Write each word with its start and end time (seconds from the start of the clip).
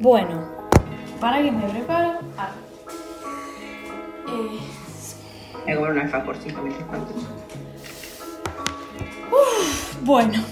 Bueno, 0.00 0.48
para 1.20 1.42
que 1.42 1.52
me 1.52 1.62
preparo. 1.68 2.20
Ah. 2.38 2.52
Eh, 4.28 4.58
Voy 5.64 5.72
a 5.72 5.76
comer 5.76 5.90
un 5.92 5.98
alfajorcito 5.98 6.62
mientras 6.62 6.90
tanto. 6.90 7.14
bueno. 10.00 10.42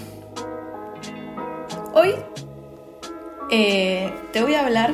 Hoy 1.95 2.13
eh, 3.49 4.13
te 4.31 4.43
voy 4.43 4.53
a 4.53 4.63
hablar 4.65 4.93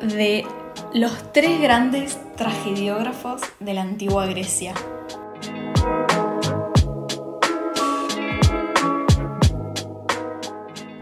de 0.00 0.44
los 0.92 1.32
tres 1.32 1.60
grandes 1.62 2.18
tragediógrafos 2.34 3.40
de 3.60 3.74
la 3.74 3.82
antigua 3.82 4.26
Grecia. 4.26 4.74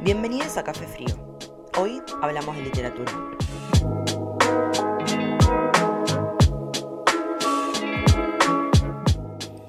Bienvenidos 0.02 0.57
a 0.57 0.64
Café 0.64 0.87
Frío. 0.87 1.14
Hoy 1.79 2.02
hablamos 2.23 2.57
de 2.57 2.62
literatura. 2.62 3.12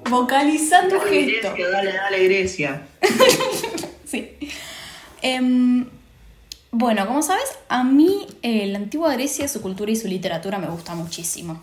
Vocalizando 0.08 1.00
gesto. 1.00 1.54
Grecia, 1.54 1.68
dale, 1.70 1.92
dale, 1.92 2.24
Grecia. 2.24 2.86
Sí. 4.04 4.36
Em, 5.22 5.86
bueno, 6.70 7.06
como 7.06 7.22
sabes, 7.22 7.58
a 7.70 7.82
mí 7.82 8.26
eh, 8.42 8.66
la 8.66 8.76
antigua 8.76 9.14
Grecia, 9.14 9.48
su 9.48 9.62
cultura 9.62 9.90
y 9.90 9.96
su 9.96 10.06
literatura 10.06 10.58
me 10.58 10.66
gusta 10.66 10.94
muchísimo. 10.94 11.62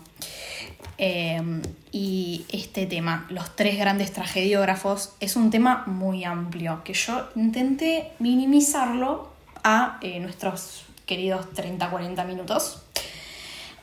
Em, 0.98 1.62
y 1.92 2.44
este 2.50 2.86
tema, 2.86 3.28
los 3.30 3.54
tres 3.54 3.78
grandes 3.78 4.12
tragediógrafos, 4.12 5.14
es 5.20 5.36
un 5.36 5.52
tema 5.52 5.84
muy 5.86 6.24
amplio, 6.24 6.82
que 6.82 6.92
yo 6.92 7.28
intenté 7.36 8.10
minimizarlo 8.18 9.29
a 9.62 9.98
eh, 10.02 10.20
nuestros 10.20 10.84
queridos 11.06 11.46
30-40 11.54 12.26
minutos. 12.26 12.82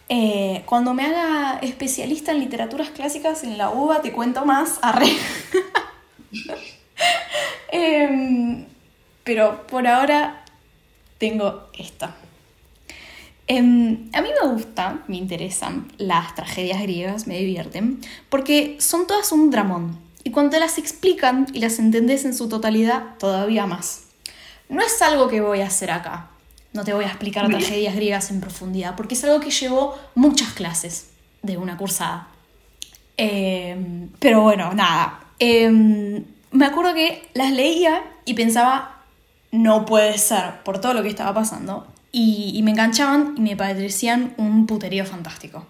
Eh, 0.09 0.63
cuando 0.65 0.93
me 0.93 1.05
haga 1.05 1.59
especialista 1.61 2.31
en 2.31 2.39
literaturas 2.39 2.91
clásicas 2.91 3.43
en 3.43 3.57
la 3.57 3.69
UBA 3.69 4.01
te 4.01 4.13
cuento 4.13 4.45
más. 4.45 4.79
Arre. 4.81 5.07
Em, 7.69 8.65
pero 9.25 9.67
por 9.67 9.85
ahora 9.85 10.43
tengo 11.17 11.69
esta. 11.77 12.15
Em, 13.45 14.09
a 14.13 14.21
mí 14.21 14.29
me 14.41 14.47
gusta, 14.49 15.03
me 15.07 15.17
interesan 15.17 15.91
las 15.97 16.33
tragedias 16.33 16.81
griegas, 16.81 17.27
me 17.27 17.37
divierten, 17.37 17.99
porque 18.29 18.77
son 18.79 19.05
todas 19.05 19.31
un 19.33 19.51
dramón. 19.51 19.99
Y 20.23 20.31
cuando 20.31 20.57
las 20.59 20.77
explican 20.77 21.47
y 21.53 21.59
las 21.59 21.77
entendés 21.79 22.25
en 22.25 22.33
su 22.33 22.49
totalidad, 22.49 23.17
todavía 23.19 23.65
más. 23.65 24.06
No 24.69 24.81
es 24.81 25.01
algo 25.01 25.27
que 25.27 25.41
voy 25.41 25.61
a 25.61 25.67
hacer 25.67 25.91
acá. 25.91 26.29
No 26.73 26.83
te 26.83 26.93
voy 26.93 27.05
a 27.05 27.07
explicar 27.07 27.47
tragedias 27.47 27.95
griegas 27.95 28.29
en 28.29 28.41
profundidad, 28.41 28.95
porque 28.95 29.15
es 29.15 29.23
algo 29.23 29.39
que 29.39 29.49
llevó 29.49 29.97
muchas 30.15 30.53
clases 30.53 31.09
de 31.41 31.57
una 31.57 31.77
cursada. 31.77 32.27
Em, 33.15 34.09
pero 34.19 34.41
bueno, 34.41 34.73
nada. 34.73 35.19
Em, 35.39 36.23
me 36.51 36.65
acuerdo 36.65 36.93
que 36.93 37.29
las 37.33 37.51
leía 37.51 38.03
y 38.25 38.33
pensaba, 38.33 39.03
no 39.51 39.85
puede 39.85 40.17
ser, 40.17 40.61
por 40.63 40.79
todo 40.79 40.93
lo 40.93 41.01
que 41.01 41.09
estaba 41.09 41.33
pasando. 41.33 41.87
Y, 42.11 42.51
y 42.53 42.63
me 42.63 42.71
enganchaban 42.71 43.35
y 43.37 43.41
me 43.41 43.55
parecían 43.55 44.33
un 44.37 44.67
puterío 44.67 45.05
fantástico. 45.05 45.65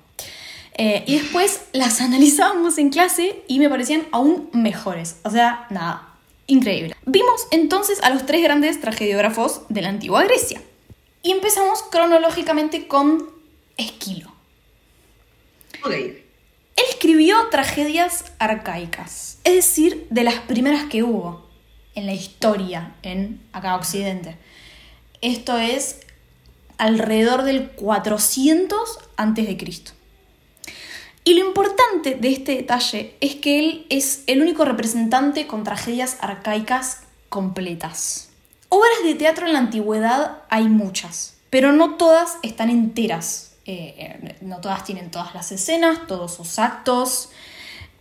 Eh, 0.77 1.03
y 1.07 1.19
después 1.19 1.61
las 1.73 2.01
analizábamos 2.01 2.77
en 2.77 2.89
clase 2.89 3.43
y 3.47 3.59
me 3.59 3.69
parecían 3.69 4.03
aún 4.11 4.49
mejores. 4.53 5.17
O 5.23 5.29
sea, 5.29 5.67
nada, 5.69 6.06
increíble. 6.47 6.95
Vimos 7.05 7.47
entonces 7.51 8.01
a 8.01 8.09
los 8.09 8.25
tres 8.25 8.41
grandes 8.41 8.81
tragediógrafos 8.81 9.61
de 9.69 9.81
la 9.81 9.89
antigua 9.89 10.23
Grecia. 10.23 10.61
Y 11.21 11.31
empezamos 11.31 11.83
cronológicamente 11.83 12.87
con 12.87 13.29
Esquilo. 13.77 14.33
Ok. 15.83 15.91
Él 15.91 16.23
escribió 16.89 17.35
tragedias 17.49 18.25
arcaicas, 18.39 19.39
es 19.43 19.55
decir, 19.55 20.07
de 20.09 20.23
las 20.23 20.35
primeras 20.41 20.85
que 20.85 21.03
hubo 21.03 21.47
en 21.95 22.05
la 22.05 22.13
historia 22.13 22.95
en 23.01 23.41
acá 23.51 23.75
Occidente. 23.75 24.37
Esto 25.21 25.57
es 25.57 26.01
alrededor 26.77 27.43
del 27.43 27.71
400 27.71 28.99
antes 29.15 29.47
de 29.47 29.57
Cristo. 29.57 29.91
Y 31.27 31.33
lo 31.33 31.45
importante 31.45 32.15
de 32.15 32.29
este 32.29 32.55
detalle 32.55 33.13
es 33.19 33.35
que 33.35 33.59
él 33.59 33.85
es 33.89 34.23
el 34.27 34.41
único 34.41 34.63
representante 34.63 35.45
con 35.45 35.65
tragedias 35.65 36.15
arcaicas 36.21 37.01
completas. 37.27 38.29
Obras 38.69 39.03
de 39.03 39.13
teatro 39.13 39.45
en 39.45 39.51
la 39.51 39.59
antigüedad 39.59 40.43
hay 40.49 40.69
muchas, 40.69 41.35
pero 41.49 41.73
no 41.73 41.95
todas 41.95 42.37
están 42.43 42.69
enteras. 42.69 43.57
Eh, 43.65 44.37
no 44.39 44.61
todas 44.61 44.85
tienen 44.85 45.11
todas 45.11 45.35
las 45.35 45.51
escenas, 45.51 46.07
todos 46.07 46.33
sus 46.33 46.59
actos. 46.59 47.29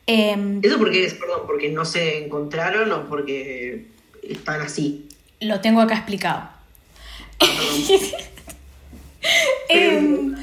Eh, 0.07 0.61
¿Eso 0.63 0.79
porque 0.79 1.05
es, 1.05 1.15
perdón, 1.15 1.41
porque 1.49 1.69
no 1.71 1.85
se 1.85 2.25
encontraron 2.25 2.93
o 2.93 3.09
porque 3.09 3.87
están 4.23 4.61
así? 4.61 5.09
lo 5.41 5.61
tengo 5.61 5.81
acá 5.81 5.97
explicado. 5.97 6.49
Em, 9.69 10.33
eh, 10.33 10.39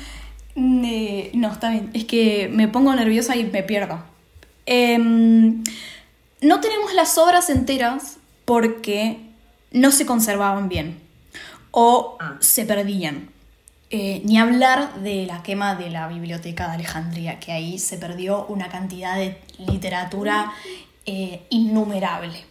no, 0.55 1.51
está 1.51 1.69
bien. 1.69 1.89
Es 1.93 2.05
que 2.05 2.49
me 2.51 2.67
pongo 2.67 2.93
nerviosa 2.95 3.35
y 3.35 3.43
me 3.45 3.63
pierdo. 3.63 4.03
Em, 4.65 5.63
no 6.41 6.59
tenemos 6.61 6.93
las 6.93 7.17
obras 7.17 7.49
enteras 7.49 8.17
porque 8.45 9.17
no 9.71 9.91
se 9.91 10.05
conservaban 10.05 10.69
bien 10.69 10.99
o 11.71 12.17
Ah. 12.19 12.37
se 12.39 12.65
perdían. 12.65 13.29
Eh, 13.89 14.21
ni 14.25 14.39
hablar 14.39 15.01
de 15.01 15.27
la 15.27 15.43
quema 15.43 15.75
de 15.75 15.91
la 15.91 16.07
biblioteca 16.07 16.67
de 16.67 16.73
Alejandría, 16.73 17.39
que 17.39 17.51
ahí 17.51 17.77
se 17.77 17.97
perdió 17.97 18.45
una 18.47 18.67
cantidad 18.69 19.15
de 19.17 19.37
literatura 19.59 20.51
eh, 21.05 21.43
innumerable. 21.49 22.43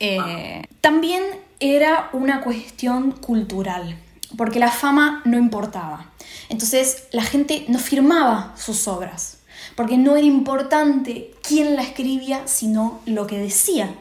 Eh, 0.00 0.64
también 0.80 1.22
era 1.60 2.10
una 2.12 2.40
cuestión 2.42 3.12
cultural, 3.12 3.96
porque 4.36 4.58
la 4.58 4.70
fama 4.70 5.22
no 5.24 5.38
importaba. 5.38 6.10
Entonces 6.48 7.04
la 7.12 7.22
gente 7.22 7.64
no 7.68 7.78
firmaba 7.78 8.54
sus 8.56 8.88
obras, 8.88 9.38
porque 9.76 9.96
no 9.96 10.16
era 10.16 10.26
importante 10.26 11.32
quién 11.42 11.76
la 11.76 11.82
escribía, 11.82 12.46
sino 12.46 13.00
lo 13.06 13.26
que 13.26 13.38
decía. 13.38 13.94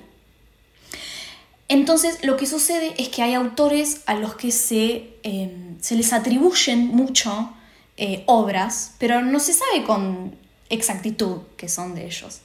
Entonces 1.68 2.24
lo 2.24 2.36
que 2.36 2.48
sucede 2.48 2.96
es 2.98 3.10
que 3.10 3.22
hay 3.22 3.36
autores 3.36 4.02
a 4.08 4.16
los 4.16 4.36
que 4.36 4.52
se, 4.52 5.16
eh, 5.24 5.76
se 5.80 5.96
les 5.96 6.14
atribuyen 6.14 6.88
mucho 6.88 7.54
eh, 7.98 8.24
obras, 8.26 8.96
pero 8.98 9.22
no 9.22 9.40
se 9.40 9.54
sabe 9.54 9.84
con 9.84 10.36
exactitud 10.70 11.42
que 11.58 11.70
son 11.70 11.94
de 11.94 12.06
ellos. 12.06 12.42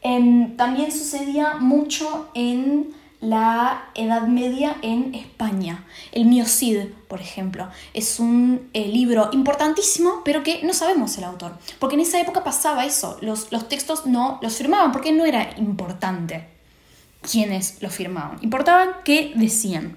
Em, 0.00 0.56
también 0.56 0.90
sucedía 0.90 1.54
mucho 1.54 2.30
en 2.34 2.94
la 3.22 3.84
Edad 3.94 4.26
Media 4.26 4.76
en 4.82 5.14
España. 5.14 5.86
El 6.10 6.26
Mio 6.26 6.44
Cid, 6.44 6.88
por 7.08 7.20
ejemplo, 7.20 7.68
es 7.94 8.18
un 8.18 8.68
eh, 8.74 8.88
libro 8.88 9.30
importantísimo, 9.32 10.22
pero 10.24 10.42
que 10.42 10.62
no 10.64 10.74
sabemos 10.74 11.16
el 11.16 11.24
autor. 11.24 11.56
Porque 11.78 11.94
en 11.94 12.02
esa 12.02 12.20
época 12.20 12.44
pasaba 12.44 12.84
eso, 12.84 13.16
los, 13.22 13.50
los 13.52 13.68
textos 13.68 14.06
no 14.06 14.38
los 14.42 14.56
firmaban, 14.56 14.92
porque 14.92 15.12
no 15.12 15.24
era 15.24 15.54
importante 15.56 16.48
quiénes 17.22 17.80
los 17.80 17.94
firmaban. 17.94 18.38
Importaba 18.42 19.02
qué 19.04 19.32
decían. 19.36 19.96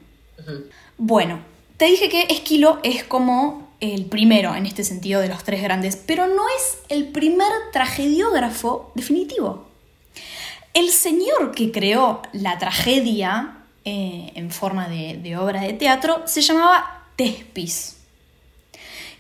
Bueno, 0.98 1.40
te 1.78 1.86
dije 1.86 2.10
que 2.10 2.28
Esquilo 2.30 2.80
es 2.84 3.04
como 3.04 3.70
el 3.80 4.06
primero 4.06 4.54
en 4.54 4.68
este 4.68 4.84
sentido 4.84 5.20
de 5.20 5.30
los 5.30 5.44
tres 5.44 5.64
grandes, 5.64 5.96
pero 5.96 6.28
no 6.28 6.44
es 6.58 6.78
el 6.90 7.08
primer 7.08 7.52
tragediógrafo 7.74 8.92
definitivo. 8.94 9.66
El 10.76 10.90
señor 10.90 11.52
que 11.56 11.72
creó 11.72 12.22
la 12.34 12.60
tragedia 12.60 13.64
eh, 13.84 14.32
en 14.36 14.52
forma 14.52 14.88
de, 14.88 15.18
de 15.18 15.38
obra 15.38 15.62
de 15.62 15.74
teatro 15.74 16.22
se 16.26 16.42
llamaba 16.42 17.08
Tespis. 17.16 17.98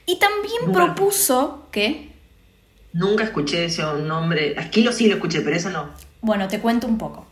Y 0.06 0.20
también 0.20 0.72
propuso 0.72 1.66
que, 1.72 2.16
Nunca 2.96 3.26
escuché 3.26 3.66
ese 3.66 3.84
nombre. 3.84 4.58
Esquilo 4.58 4.94
sí 4.94 5.08
lo 5.08 5.16
escuché, 5.16 5.42
pero 5.42 5.58
eso 5.58 5.70
no. 5.70 5.90
bueno, 6.22 6.48
te 6.48 6.62
cuento 6.62 6.88
un 6.88 6.98
poco. 6.98 7.26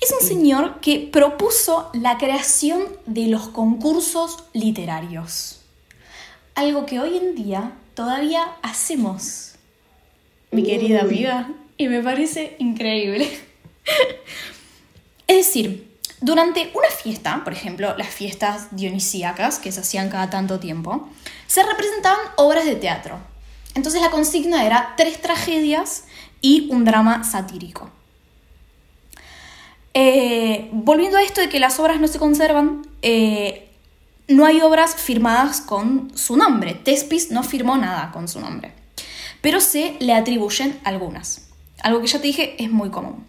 Es 0.00 0.12
un 0.12 0.24
señor 0.24 0.78
que 0.80 1.08
propuso 1.12 1.90
la 1.94 2.16
creación 2.16 2.80
de 3.04 3.26
los 3.26 3.48
concursos 3.48 4.44
literarios. 4.52 5.62
Algo 6.54 6.86
que 6.86 7.00
hoy 7.00 7.16
en 7.16 7.34
día 7.34 7.72
todavía 7.94 8.52
hacemos, 8.62 9.56
mi 10.52 10.62
querida 10.62 11.00
amiga, 11.00 11.48
y 11.76 11.88
me 11.88 12.02
parece 12.02 12.56
increíble. 12.58 13.28
es 15.26 15.36
decir, 15.36 15.94
durante 16.20 16.70
una 16.74 16.88
fiesta, 16.88 17.42
por 17.44 17.52
ejemplo, 17.52 17.96
las 17.96 18.08
fiestas 18.08 18.74
dionisíacas 18.74 19.58
que 19.58 19.72
se 19.72 19.80
hacían 19.80 20.08
cada 20.08 20.30
tanto 20.30 20.58
tiempo, 20.60 21.08
se 21.46 21.62
representaban 21.62 22.20
obras 22.36 22.64
de 22.64 22.76
teatro. 22.76 23.18
Entonces 23.74 24.00
la 24.00 24.10
consigna 24.10 24.64
era 24.64 24.94
tres 24.96 25.20
tragedias 25.20 26.04
y 26.40 26.68
un 26.70 26.84
drama 26.84 27.24
satírico. 27.24 27.90
Eh, 29.92 30.68
volviendo 30.72 31.18
a 31.18 31.22
esto 31.22 31.40
de 31.40 31.48
que 31.48 31.60
las 31.60 31.78
obras 31.78 32.00
no 32.00 32.08
se 32.08 32.18
conservan, 32.18 32.86
eh, 33.02 33.68
no 34.26 34.46
hay 34.46 34.60
obras 34.60 34.94
firmadas 34.96 35.60
con 35.60 36.16
su 36.16 36.36
nombre. 36.36 36.74
Tespis 36.74 37.30
no 37.30 37.42
firmó 37.42 37.76
nada 37.76 38.10
con 38.12 38.28
su 38.28 38.40
nombre. 38.40 38.72
Pero 39.40 39.60
se 39.60 39.96
le 40.00 40.14
atribuyen 40.14 40.80
algunas. 40.84 41.43
Algo 41.84 42.00
que 42.00 42.06
ya 42.06 42.18
te 42.18 42.26
dije 42.26 42.56
es 42.58 42.70
muy 42.70 42.88
común. 42.88 43.26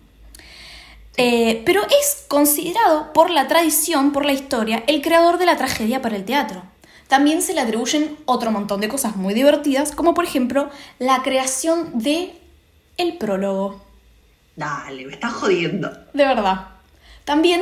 Eh, 1.17 1.61
pero 1.65 1.81
es 1.83 2.23
considerado 2.29 3.11
por 3.11 3.29
la 3.29 3.49
tradición, 3.49 4.13
por 4.13 4.25
la 4.25 4.31
historia, 4.31 4.85
el 4.87 5.01
creador 5.01 5.37
de 5.37 5.45
la 5.45 5.57
tragedia 5.57 6.01
para 6.01 6.15
el 6.15 6.23
teatro. 6.23 6.63
También 7.09 7.41
se 7.41 7.53
le 7.53 7.59
atribuyen 7.59 8.17
otro 8.23 8.51
montón 8.51 8.79
de 8.79 8.87
cosas 8.87 9.17
muy 9.17 9.33
divertidas, 9.33 9.91
como 9.91 10.13
por 10.13 10.23
ejemplo 10.23 10.69
la 10.99 11.21
creación 11.21 11.99
de 11.99 12.33
el 12.95 13.17
prólogo. 13.17 13.83
Dale, 14.55 15.05
me 15.05 15.13
estás 15.13 15.33
jodiendo. 15.33 15.89
De 16.13 16.23
verdad. 16.23 16.69
También 17.25 17.61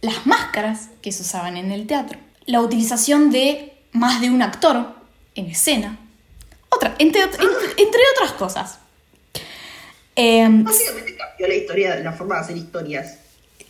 las 0.00 0.26
máscaras 0.26 0.88
que 1.02 1.12
se 1.12 1.22
usaban 1.22 1.56
en 1.56 1.70
el 1.70 1.86
teatro. 1.86 2.18
La 2.46 2.60
utilización 2.60 3.30
de 3.30 3.78
más 3.92 4.20
de 4.20 4.28
un 4.30 4.42
actor 4.42 4.96
en 5.36 5.46
escena. 5.46 6.00
Otra, 6.68 6.96
entre, 6.98 7.22
entre 7.22 8.00
otras 8.16 8.32
cosas. 8.36 8.81
Em, 10.16 10.64
Básicamente 10.64 11.16
cambió 11.16 11.48
la 11.48 11.54
historia, 11.54 11.96
la 12.00 12.12
forma 12.12 12.36
de 12.36 12.40
hacer 12.42 12.56
historias. 12.56 13.18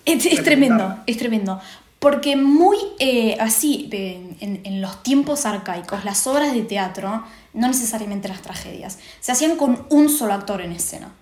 Es, 0.04 0.42
tremendo, 0.42 0.96
es 1.06 1.16
tremendo. 1.16 1.60
Porque 1.98 2.34
muy 2.34 2.76
eh, 2.98 3.36
así, 3.38 3.88
en, 3.92 4.80
los 4.80 5.04
tiempos 5.04 5.46
arcaicos, 5.46 6.04
las 6.04 6.26
obras 6.26 6.52
de 6.52 6.62
teatro, 6.62 7.22
no 7.54 7.68
necesariamente 7.68 8.26
las 8.26 8.42
tragedias, 8.42 8.98
se 9.20 9.30
hacían 9.30 9.56
con 9.56 9.86
un 9.88 10.08
solo 10.08 10.34
actor 10.34 10.60
en 10.62 10.72
escena. 10.72 11.12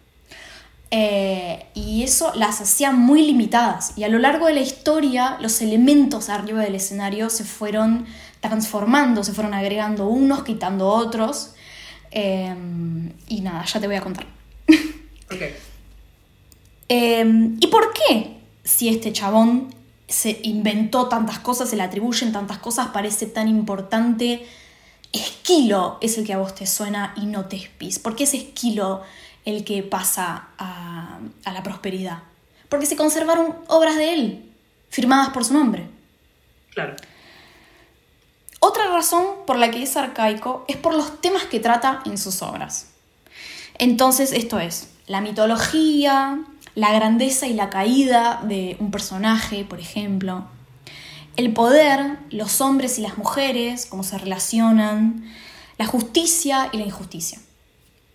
Eh, 0.90 1.66
y 1.74 2.02
eso 2.02 2.32
las 2.34 2.62
hacía 2.62 2.92
muy 2.92 3.26
limitadas. 3.26 3.92
Y 3.96 4.04
a 4.04 4.08
lo 4.08 4.18
largo 4.18 4.46
de 4.46 4.54
la 4.54 4.60
historia, 4.60 5.36
los 5.40 5.60
elementos 5.60 6.30
arriba 6.30 6.62
del 6.62 6.74
escenario 6.74 7.28
se 7.28 7.44
fueron 7.44 8.06
transformando, 8.40 9.22
se 9.22 9.34
fueron 9.34 9.52
agregando 9.52 10.08
unos, 10.08 10.44
quitando 10.44 10.88
otros. 10.88 11.52
Em, 12.10 13.12
y 13.28 13.42
nada, 13.42 13.66
ya 13.66 13.80
te 13.80 13.86
voy 13.86 13.96
a 13.96 14.00
contar. 14.00 14.39
Em, 16.88 17.56
¿Y 17.60 17.66
por 17.68 17.92
qué? 17.92 18.36
Si 18.64 18.88
este 18.88 19.12
chabón 19.12 19.74
se 20.08 20.40
inventó 20.42 21.08
tantas 21.08 21.38
cosas, 21.38 21.70
se 21.70 21.76
le 21.76 21.82
atribuyen 21.82 22.32
tantas 22.32 22.58
cosas, 22.58 22.88
parece 22.88 23.26
tan 23.26 23.48
importante. 23.48 24.46
Esquilo 25.12 25.98
es 26.00 26.18
el 26.18 26.26
que 26.26 26.32
a 26.32 26.38
vos 26.38 26.54
te 26.54 26.66
suena 26.66 27.14
y 27.16 27.26
no 27.26 27.46
Tespis. 27.46 27.98
¿Por 27.98 28.16
qué 28.16 28.24
es 28.24 28.34
Esquilo 28.34 29.02
el 29.44 29.64
que 29.64 29.82
pasa 29.82 30.48
a, 30.58 31.18
a 31.44 31.52
la 31.52 31.62
prosperidad? 31.62 32.22
Porque 32.68 32.86
se 32.86 32.96
conservaron 32.96 33.56
obras 33.68 33.96
de 33.96 34.14
él, 34.14 34.52
firmadas 34.88 35.30
por 35.30 35.44
su 35.44 35.54
nombre. 35.54 35.88
Claro. 36.74 36.96
Otra 38.60 38.88
razón 38.88 39.24
por 39.46 39.56
la 39.56 39.70
que 39.70 39.82
es 39.82 39.96
arcaico 39.96 40.64
es 40.68 40.76
por 40.76 40.94
los 40.94 41.20
temas 41.20 41.44
que 41.44 41.60
trata 41.60 42.02
en 42.04 42.18
sus 42.18 42.42
obras. 42.42 42.88
Entonces, 43.78 44.32
esto 44.32 44.60
es 44.60 44.90
la 45.06 45.20
mitología, 45.20 46.40
la 46.74 46.92
grandeza 46.92 47.46
y 47.46 47.54
la 47.54 47.70
caída 47.70 48.40
de 48.44 48.76
un 48.80 48.90
personaje, 48.90 49.64
por 49.64 49.80
ejemplo, 49.80 50.44
el 51.36 51.52
poder, 51.52 52.18
los 52.30 52.60
hombres 52.60 52.98
y 52.98 53.02
las 53.02 53.18
mujeres, 53.18 53.86
cómo 53.86 54.02
se 54.02 54.18
relacionan, 54.18 55.24
la 55.78 55.86
justicia 55.86 56.68
y 56.72 56.78
la 56.78 56.84
injusticia. 56.84 57.38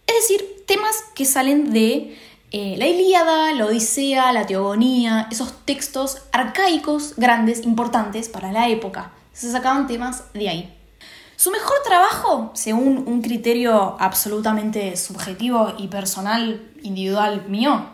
Es 0.08 0.16
decir, 0.22 0.46
temas 0.68 0.96
que 1.16 1.26
salen 1.26 1.74
de 1.74 2.18
eh, 2.52 2.76
la 2.78 2.88
Ilíada, 2.88 3.54
la 3.54 3.66
Odisea, 3.66 4.32
la 4.32 4.46
Teogonía, 4.46 5.28
esos 5.32 5.66
textos 5.66 6.22
arcaicos, 6.32 7.16
grandes, 7.18 7.66
importantes 7.66 8.30
para 8.30 8.52
la 8.52 8.70
época. 8.70 9.12
Se 9.34 9.52
sacaban 9.52 9.88
temas 9.88 10.26
de 10.34 10.50
ahí. 10.50 10.74
Su 11.36 11.52
mejor 11.52 11.78
trabajo, 11.84 12.52
según 12.56 13.04
un 13.08 13.22
criterio 13.22 13.98
absolutamente 14.00 14.96
subjetivo 14.96 15.76
y 15.78 15.88
personal, 15.90 16.72
individual 16.82 17.48
mío, 17.50 17.90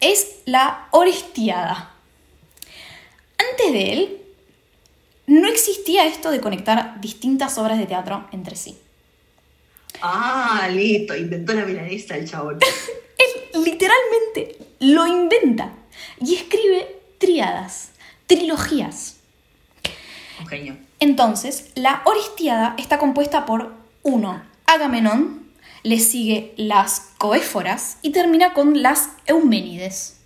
es 0.00 0.36
la 0.46 0.88
Orestiada. 0.90 1.94
Antes 3.36 3.72
de 3.72 3.92
él, 3.92 4.22
no 5.26 5.48
existía 5.48 6.06
esto 6.06 6.30
de 6.30 6.40
conectar 6.40 7.00
distintas 7.00 7.58
obras 7.58 7.78
de 7.78 7.86
teatro 7.86 8.26
entre 8.32 8.56
sí. 8.56 8.78
Ah, 10.00 10.68
listo, 10.72 11.14
inventó 11.14 11.52
la 11.52 11.66
milanesa 11.66 12.16
el 12.16 12.28
chabón. 12.28 12.58
Él 13.18 13.62
literalmente 13.64 14.58
lo 14.80 15.06
inventa 15.06 15.72
y 16.20 16.36
escribe 16.36 17.00
triadas, 17.18 17.90
trilogías. 18.26 19.16
Un 20.40 20.46
genio. 20.46 20.87
Entonces, 21.00 21.70
la 21.74 22.02
Oristiada 22.04 22.74
está 22.76 22.98
compuesta 22.98 23.46
por 23.46 23.74
uno, 24.02 24.42
Agamenón, 24.66 25.48
le 25.82 26.00
sigue 26.00 26.54
las 26.56 27.12
Coéforas 27.18 27.98
y 28.02 28.10
termina 28.10 28.52
con 28.52 28.82
las 28.82 29.10
Euménides. 29.26 30.20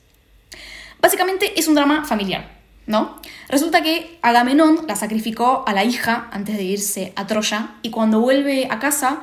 Básicamente 1.00 1.58
es 1.58 1.68
un 1.68 1.74
drama 1.74 2.04
familiar, 2.04 2.50
¿no? 2.86 3.20
Resulta 3.48 3.82
que 3.82 4.18
Agamenón 4.22 4.86
la 4.86 4.96
sacrificó 4.96 5.64
a 5.66 5.72
la 5.72 5.84
hija 5.84 6.28
antes 6.32 6.56
de 6.56 6.62
irse 6.62 7.12
a 7.16 7.26
Troya 7.26 7.74
y 7.82 7.90
cuando 7.90 8.20
vuelve 8.20 8.68
a 8.70 8.78
casa, 8.78 9.20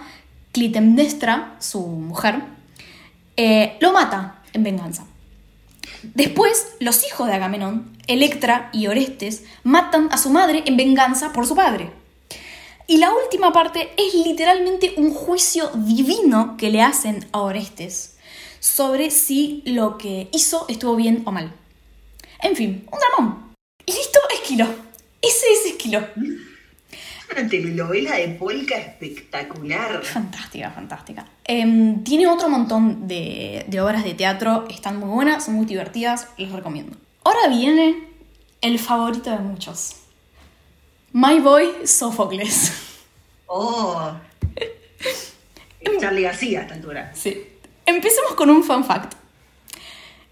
Clitemnestra, 0.52 1.56
su 1.60 1.82
mujer, 1.88 2.42
eh, 3.38 3.78
lo 3.80 3.92
mata 3.92 4.42
en 4.54 4.64
venganza. 4.64 5.06
Después, 6.04 6.74
los 6.80 7.06
hijos 7.06 7.28
de 7.28 7.34
Agamenón, 7.34 7.98
Electra 8.08 8.70
y 8.74 8.88
Orestes, 8.88 9.44
matan 9.64 10.10
a 10.12 10.18
su 10.18 10.30
madre 10.30 10.64
en 10.66 10.78
venganza 10.78 11.34
por 11.34 11.46
su 11.46 11.56
padre. 11.56 11.92
Y 12.88 12.98
la 12.98 13.14
última 13.14 13.52
parte 13.52 13.92
es 13.98 14.14
literalmente 14.14 14.94
un 14.98 15.14
juicio 15.14 15.70
divino 15.76 16.56
que 16.58 16.72
le 16.72 16.82
hacen 16.82 17.28
a 17.32 17.42
Orestes 17.42 18.18
sobre 18.60 19.12
si 19.12 19.62
lo 19.66 19.98
que 19.98 20.28
hizo 20.32 20.66
estuvo 20.68 20.96
bien 20.96 21.22
o 21.26 21.32
mal. 21.32 21.54
En 22.42 22.56
fin, 22.56 22.88
un 22.92 23.00
dramón. 23.00 23.54
Y 23.86 23.92
listo, 23.92 24.20
Esquilo. 24.34 24.66
Ese 25.22 25.46
es 25.54 25.66
Esquilo. 25.68 26.08
Una 27.32 27.48
telenovela 27.48 28.16
de 28.16 28.30
polka 28.30 28.76
espectacular. 28.76 30.04
Fantástica, 30.04 30.72
fantástica. 30.72 31.26
Em, 31.44 32.04
tiene 32.04 32.28
otro 32.28 32.50
montón 32.50 33.08
de, 33.08 33.66
obras 33.82 34.04
de 34.04 34.16
teatro, 34.16 34.66
están 34.70 35.00
muy 35.00 35.10
buenas, 35.10 35.46
son 35.46 35.56
muy 35.56 35.66
divertidas, 35.66 36.30
les 36.38 36.52
recomiendo. 36.52 36.98
Ahora 37.24 37.48
viene 37.48 38.08
el 38.62 38.80
favorito 38.80 39.30
de 39.30 39.40
muchos. 39.40 39.98
My 41.14 41.40
Boy 41.40 41.68
Sófocles. 41.86 42.72
Oh. 43.46 44.12
Charlie 46.00 46.22
García 46.22 46.60
a 46.60 46.62
esta 46.64 46.74
altura. 46.76 47.12
Sí. 47.14 47.46
Empecemos 47.86 48.34
con 48.34 48.50
un 48.50 48.64
fun 48.64 48.84
fact. 48.84 49.14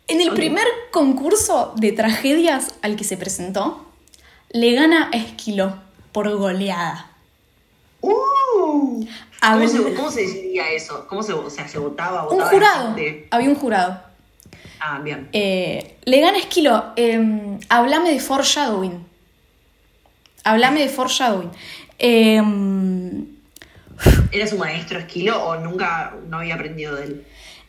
En 0.07 0.21
el 0.21 0.31
primer 0.31 0.65
concurso 0.91 1.73
de 1.75 1.91
tragedias 1.91 2.75
al 2.81 2.95
que 2.95 3.03
se 3.03 3.17
presentó, 3.17 3.85
le 4.49 4.73
gana 4.73 5.09
a 5.11 5.17
Esquilo 5.17 5.86
por 6.17 6.35
goleada. 6.35 7.11
Uh, 8.01 9.05
¿Cómo, 9.39 9.67
se, 9.67 9.93
¿Cómo, 9.93 10.09
se, 10.09 10.21
decidía 10.21 10.71
eso? 10.71 11.05
¿Cómo 11.07 11.21
se, 11.21 11.31
o 11.31 11.47
sea, 11.47 11.67
se 11.67 11.77
votaba? 11.77 12.27
un 12.27 12.41
jurado. 12.41 12.95
Había 13.29 13.49
un 13.49 13.53
jurado. 13.53 14.01
Ah, 14.79 14.99
bien. 15.03 15.29
Eh, 15.31 15.99
le 16.05 16.19
gana 16.19 16.39
Esquilo. 16.39 16.85
Eh, 16.95 17.59
hablame 17.69 18.13
de 18.13 18.19
foreshadowing. 18.19 19.05
Hablame 20.43 20.79
de 20.79 20.89
foreshadowing. 20.89 21.51
Eh, 21.99 22.41
¿Era 24.31 24.47
su 24.47 24.57
maestro 24.57 24.97
Esquilo 24.97 25.39
o 25.45 25.57
nunca 25.57 26.15
no 26.27 26.39
había 26.39 26.55
aprendido 26.55 26.95
de 26.95 27.03
él? 27.03 27.27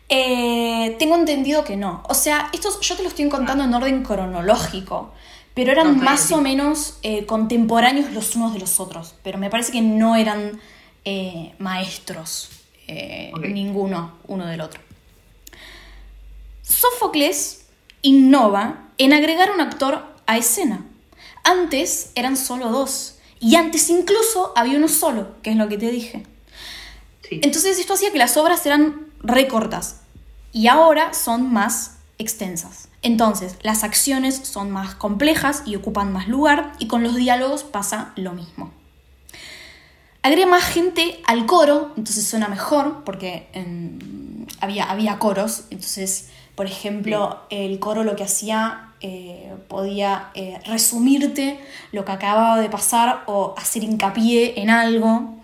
Eh, 0.09 0.97
tengo 0.99 1.17
entendido 1.17 1.64
que 1.64 1.76
no. 1.76 2.02
O 2.09 2.14
sea, 2.14 2.49
estos 2.55 2.81
yo 2.81 2.97
te 2.97 3.02
lo 3.02 3.11
estoy 3.11 3.28
contando 3.28 3.64
en 3.64 3.75
orden 3.75 4.02
cronológico 4.02 5.12
pero 5.59 5.73
eran 5.73 5.99
más 5.99 6.31
o 6.31 6.41
menos 6.41 6.99
eh, 7.03 7.27
contemporáneos 7.27 8.12
los 8.12 8.37
unos 8.37 8.53
de 8.53 8.61
los 8.61 8.79
otros, 8.79 9.17
pero 9.25 9.38
me 9.38 9.50
parece 9.50 9.73
que 9.73 9.81
no 9.81 10.15
eran 10.15 10.61
eh, 11.05 11.53
maestros 11.59 12.50
eh, 12.87 13.33
ninguno 13.41 14.12
uno 14.29 14.47
del 14.47 14.61
otro. 14.61 14.81
Sófocles 16.62 17.67
innova 18.03 18.85
en 18.99 19.12
agregar 19.12 19.50
un 19.50 19.61
actor 19.61 20.05
a 20.27 20.38
escena. 20.38 20.87
Antes 21.43 22.12
eran 22.15 22.37
solo 22.37 22.69
dos, 22.69 23.19
y 23.41 23.57
antes 23.57 23.91
incluso 23.91 24.53
había 24.55 24.79
uno 24.79 24.87
solo, 24.87 25.43
que 25.43 25.50
es 25.50 25.57
lo 25.57 25.69
que 25.69 25.77
te 25.77 25.91
dije. 25.91 26.23
Entonces 27.33 27.81
esto 27.81 27.95
hacía 27.95 28.12
que 28.12 28.19
las 28.19 28.37
obras 28.37 28.65
eran 28.65 29.09
recortas, 29.25 30.03
y 30.53 30.69
ahora 30.69 31.15
son 31.15 31.53
más 31.53 31.97
extensas. 32.17 32.88
Entonces, 33.02 33.57
las 33.62 33.85
acciones 33.85 34.37
son 34.37 34.71
más 34.71 34.95
complejas 34.95 35.62
y 35.67 35.76
ocupan 35.76 36.12
más 36.12 36.28
lugar 36.28 36.73
y 36.78 36.88
con 36.88 37.02
los 37.02 37.14
diálogos 37.14 37.64
pasa 37.64 38.12
lo 38.17 38.33
mismo. 38.33 38.73
Agrega 40.23 40.49
más 40.49 40.64
gente 40.64 41.21
al 41.26 41.47
coro, 41.47 41.93
entonces 41.97 42.26
suena 42.26 42.49
mejor 42.49 43.05
porque 43.05 43.49
había, 44.61 44.85
había 44.85 45.19
coros, 45.19 45.64
entonces 45.71 46.31
Por 46.59 46.67
ejemplo, 46.67 47.38
el 47.50 47.78
coro 47.78 48.02
lo 48.02 48.17
que 48.17 48.25
hacía 48.25 48.88
eh, 49.00 49.55
podía 49.69 50.31
eh, 50.35 50.59
resumirte 50.67 51.61
lo 51.93 52.05
que 52.05 52.11
acababa 52.11 52.61
de 52.61 52.69
pasar 52.69 53.23
o 53.26 53.55
hacer 53.57 53.85
hincapié 53.85 54.61
en 54.61 54.69
algo 54.69 55.37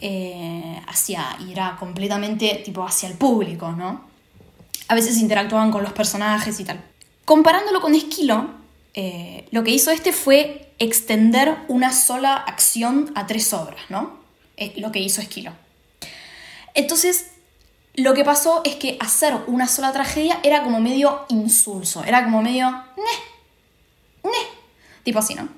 eh, 0.00 0.80
hacia, 0.86 1.36
y 1.44 1.50
era 1.50 1.76
completamente 1.80 2.62
tipo 2.64 2.84
hacia 2.84 3.08
el 3.08 3.16
público, 3.16 3.72
¿no? 3.72 4.02
A 4.88 4.94
veces 4.94 5.18
interactuaban 5.18 5.70
con 5.70 5.82
los 5.82 5.92
personajes 5.92 6.60
y 6.60 6.64
tal. 6.64 6.82
Comparándolo 7.24 7.80
con 7.80 7.94
Esquilo, 7.94 8.50
lo 9.50 9.64
que 9.64 9.70
hizo 9.70 9.90
este 9.90 10.12
fue 10.12 10.72
extender 10.78 11.56
una 11.68 11.92
sola 11.92 12.34
acción 12.36 13.12
a 13.14 13.26
tres 13.26 13.52
obras, 13.52 13.80
¿no? 13.88 14.24
lo 14.76 14.90
que 14.90 15.00
hizo 15.00 15.20
Esquilo. 15.20 15.52
Entonces, 16.74 17.30
lo 17.94 18.14
que 18.14 18.24
pasó 18.24 18.60
es 18.64 18.76
que 18.76 18.96
hacer 19.00 19.34
una 19.46 19.66
sola 19.66 19.92
tragedia 19.92 20.38
era 20.42 20.62
como 20.62 20.80
medio 20.80 21.24
insulso, 21.28 22.04
era 22.04 22.22
como 22.24 22.42
medio... 22.42 22.70
Ne, 22.70 24.30
ne, 24.30 24.38
tipo 25.02 25.18
así, 25.18 25.34
¿no? 25.34 25.48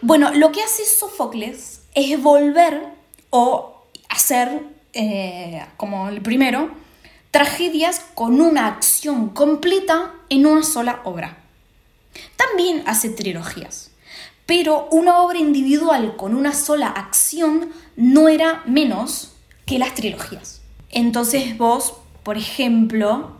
Bueno, 0.00 0.32
lo 0.32 0.52
que 0.52 0.62
hace 0.62 0.84
Sófocles 0.84 1.80
es 1.94 2.22
volver 2.22 2.88
o 3.30 3.84
hacer, 4.08 4.62
eh, 4.92 5.64
como 5.76 6.08
el 6.08 6.20
primero, 6.22 6.70
tragedias 7.34 8.00
con 8.14 8.40
una 8.40 8.68
acción 8.68 9.30
completa 9.30 10.12
en 10.28 10.46
una 10.46 10.62
sola 10.62 11.00
obra. 11.02 11.36
También 12.36 12.84
hace 12.86 13.08
trilogías, 13.10 13.90
pero 14.46 14.86
una 14.92 15.18
obra 15.18 15.40
individual 15.40 16.14
con 16.14 16.36
una 16.36 16.54
sola 16.54 16.86
acción 16.86 17.70
no 17.96 18.28
era 18.28 18.62
menos 18.66 19.32
que 19.66 19.80
las 19.80 19.94
trilogías. 19.94 20.62
Entonces 20.90 21.58
vos, 21.58 21.94
por 22.22 22.36
ejemplo, 22.36 23.32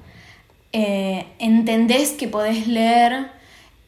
eh, 0.73 1.29
entendés 1.39 2.11
que 2.11 2.27
podés 2.27 2.67
leer 2.67 3.31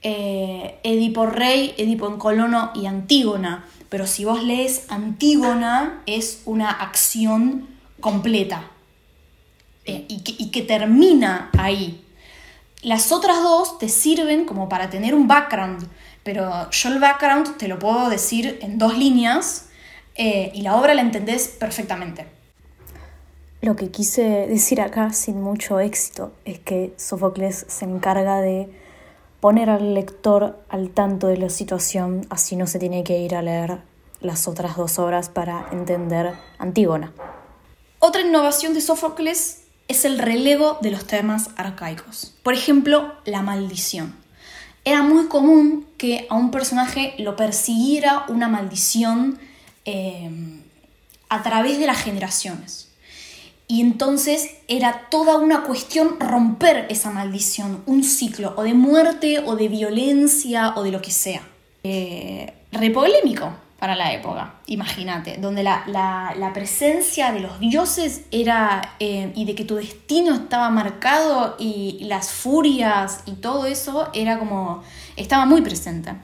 eh, 0.03 0.79
Edipo 0.85 1.27
Rey, 1.27 1.75
Edipo 1.79 2.07
en 2.07 2.19
Colono 2.19 2.71
y 2.77 2.87
Antígona, 2.87 3.65
pero 3.89 4.07
si 4.07 4.25
vos 4.25 4.41
lees 4.45 4.85
Antígona 4.89 6.01
es 6.07 6.43
una 6.45 6.71
acción 6.71 7.67
completa 7.99 8.71
eh, 9.87 10.05
y, 10.09 10.23
que, 10.23 10.35
y 10.39 10.51
que 10.51 10.63
termina 10.63 11.51
ahí. 11.59 12.05
Las 12.83 13.13
otras 13.13 13.43
dos 13.43 13.79
te 13.79 13.89
sirven 13.89 14.45
como 14.45 14.69
para 14.69 14.91
tener 14.91 15.15
un 15.15 15.27
background, 15.27 15.89
pero 16.23 16.71
yo 16.71 16.89
el 16.91 16.99
background 16.99 17.57
te 17.57 17.69
lo 17.69 17.79
puedo 17.79 18.11
decir 18.11 18.59
en 18.61 18.79
dos 18.79 18.97
líneas 18.97 19.69
y 20.19 20.63
la 20.63 20.77
obra 20.77 20.95
la 20.95 21.03
entendés 21.03 21.49
perfectamente. 21.49 22.27
Lo 23.63 23.75
que 23.75 23.91
quise 23.91 24.23
decir 24.47 24.81
acá 24.81 25.13
sin 25.13 25.41
mucho 25.43 25.81
éxito 25.81 26.33
es 26.45 26.59
que 26.59 26.95
Sófocles 26.97 27.67
se 27.69 27.85
encarga 27.85 28.41
de 28.41 28.71
poner 29.41 29.71
al 29.71 29.95
lector 29.95 30.63
al 30.69 30.91
tanto 30.91 31.27
de 31.27 31.37
la 31.37 31.49
situación, 31.49 32.27
así 32.31 32.55
no 32.55 32.67
se 32.67 32.79
tiene 32.79 33.03
que 33.03 33.19
ir 33.19 33.35
a 33.35 33.43
leer 33.43 33.79
las 34.21 34.47
otras 34.47 34.77
dos 34.77 34.99
obras 34.99 35.29
para 35.29 35.69
entender 35.73 36.35
Antígona. 36.59 37.13
Otra 37.99 38.21
innovación 38.21 38.73
de 38.75 38.81
Sófocles 38.81 39.66
es 39.89 40.05
el 40.05 40.19
relevo 40.19 40.79
de 40.81 40.91
los 40.91 41.07
temas 41.07 41.51
arcaicos. 41.57 42.35
Por 42.43 42.55
ejemplo, 42.55 43.15
la 43.25 43.43
maldición. 43.43 44.15
Era 44.85 45.03
muy 45.03 45.27
común 45.27 45.87
que 45.97 46.27
a 46.31 46.35
un 46.35 46.51
personaje 46.51 47.15
lo 47.19 47.37
persiguiera 47.37 48.25
una 48.29 48.49
maldición 48.49 49.39
eh, 49.85 50.31
a 51.29 51.43
través 51.43 51.79
de 51.79 51.87
las 51.87 52.03
generaciones. 52.03 52.89
Y 53.69 53.81
entonces 53.81 54.49
era 54.69 55.09
toda 55.11 55.39
una 55.39 55.63
cuestión 55.63 56.21
romper 56.21 56.87
esa 56.89 57.11
maldición, 57.11 57.83
un 57.87 58.05
ciclo, 58.05 58.55
o 58.57 58.63
de 58.63 58.75
muerte, 58.75 59.41
o 59.45 59.57
de 59.57 59.67
violencia, 59.67 60.75
o 60.77 60.85
de 60.85 60.93
lo 60.93 61.03
que 61.03 61.11
sea. 61.11 61.43
Eh, 61.83 62.55
repolémico 62.71 63.66
para 63.79 63.95
la 63.95 64.13
época, 64.13 64.55
imagínate, 64.67 65.37
donde 65.37 65.63
la, 65.63 66.51
presencia 66.55 67.33
de 67.33 67.41
los 67.41 67.61
dioses 67.61 68.23
era, 68.31 68.95
eh, 69.01 69.33
y 69.35 69.45
de 69.45 69.55
que 69.55 69.65
tu 69.65 69.75
destino 69.75 70.35
estaba 70.35 70.71
marcado, 70.71 71.57
y, 71.59 71.99
las 72.05 72.31
furias 72.31 73.21
y 73.27 73.33
todo 73.33 73.67
eso 73.67 74.09
era 74.15 74.39
como, 74.39 74.83
estaba 75.17 75.45
muy 75.45 75.61
presente. 75.61 76.15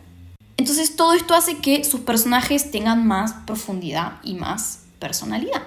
Entonces 0.56 0.97
todo 0.97 1.12
esto 1.14 1.35
hace 1.35 1.59
que 1.59 1.85
sus 1.85 2.00
personajes 2.00 2.71
tengan 2.71 3.06
más 3.06 3.32
profundidad 3.47 4.12
y 4.23 4.35
más 4.35 4.85
personalidad. 4.99 5.62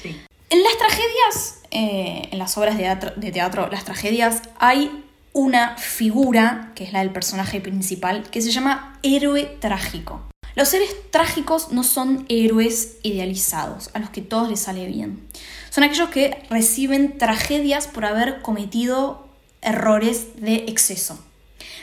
Sí. 0.00 0.16
En 0.48 0.62
las 0.62 0.78
tragedias, 0.78 1.60
eh, 1.70 2.28
en 2.30 2.38
las 2.38 2.56
obras 2.56 2.78
de 2.78 3.32
teatro, 3.32 3.68
las 3.68 3.84
tragedias, 3.84 4.42
hay 4.58 5.04
una 5.32 5.76
figura, 5.76 6.72
que 6.74 6.84
es 6.84 6.92
la 6.92 7.00
del 7.00 7.10
personaje 7.10 7.60
principal, 7.60 8.28
que 8.30 8.40
se 8.40 8.50
llama 8.50 8.98
héroe 9.02 9.44
trágico. 9.60 10.29
Los 10.56 10.74
héroes 10.74 10.94
trágicos 11.10 11.70
no 11.70 11.84
son 11.84 12.24
héroes 12.28 12.96
idealizados, 13.02 13.90
a 13.94 13.98
los 13.98 14.10
que 14.10 14.20
todos 14.20 14.48
les 14.48 14.60
sale 14.60 14.86
bien. 14.86 15.26
Son 15.70 15.84
aquellos 15.84 16.10
que 16.10 16.42
reciben 16.50 17.18
tragedias 17.18 17.86
por 17.86 18.04
haber 18.04 18.42
cometido 18.42 19.28
errores 19.62 20.40
de 20.40 20.64
exceso, 20.66 21.22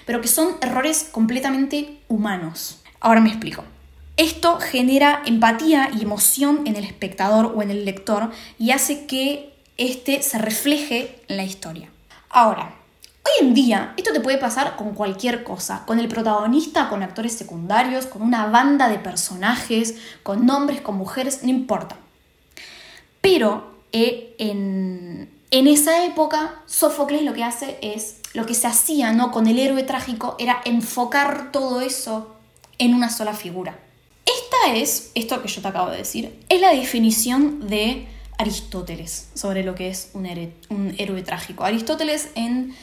pero 0.06 0.22
que 0.22 0.28
son 0.28 0.58
errores 0.62 1.08
completamente 1.12 2.00
humanos. 2.08 2.82
Ahora 3.00 3.22
me 3.22 3.30
explico. 3.30 3.64
Esto 4.18 4.60
genera 4.60 5.22
empatía 5.26 5.92
y 5.96 6.02
emoción 6.02 6.64
en 6.66 6.76
el 6.76 6.84
espectador 6.84 7.54
o 7.56 7.62
en 7.62 7.70
el 7.70 7.86
lector 7.86 8.32
y 8.58 8.72
hace 8.72 9.06
que 9.06 9.54
éste 9.78 10.24
se 10.24 10.40
refleje 10.40 11.22
en 11.28 11.38
la 11.38 11.44
historia. 11.44 11.90
Ahora, 12.30 12.76
hoy 13.28 13.48
en 13.48 13.54
día 13.54 13.94
esto 13.98 14.14
te 14.14 14.20
puede 14.20 14.38
pasar 14.38 14.76
con 14.76 14.94
cualquier 14.94 15.44
cosa, 15.44 15.84
con 15.86 16.00
el 16.00 16.08
protagonista, 16.08 16.90
con 16.90 17.04
actores 17.04 17.34
secundarios, 17.34 18.06
con 18.06 18.22
una 18.22 18.48
banda 18.48 18.88
de 18.90 19.00
personajes, 19.00 19.96
con 20.24 20.46
nombres, 20.46 20.82
con 20.82 20.96
mujeres, 20.96 21.44
no 21.44 21.50
importa. 21.50 21.98
Pero 23.22 23.76
eh, 23.92 24.36
en, 24.38 25.30
en 25.52 25.68
esa 25.68 26.06
época, 26.06 26.62
Sófocles 26.66 27.24
lo 27.24 27.34
que 27.34 27.44
hace 27.44 27.78
es, 27.82 28.18
lo 28.34 28.46
que 28.46 28.54
se 28.54 28.68
hacía 28.68 29.14
¿no? 29.14 29.32
con 29.32 29.48
el 29.48 29.60
héroe 29.60 29.84
trágico 29.84 30.36
era 30.40 30.62
enfocar 30.66 31.52
todo 31.52 31.82
eso 31.82 32.36
en 32.78 32.94
una 32.94 33.10
sola 33.10 33.34
figura. 33.34 33.80
Esta 34.26 34.76
es, 34.76 35.12
esto 35.16 35.42
que 35.42 35.48
yo 35.48 35.62
te 35.62 35.68
acabo 35.68 35.90
de 35.90 35.98
decir, 35.98 36.38
es 36.50 36.62
la 36.62 36.72
definición 36.72 37.68
de 37.68 38.08
Aristóteles 38.38 39.30
sobre 39.34 39.64
lo 39.64 39.74
que 39.74 39.90
es 39.90 40.12
un, 40.14 40.26
héroe, 40.98 41.22
trágico. 41.24 41.64
Aristóteles 41.64 42.30
en 42.36 42.76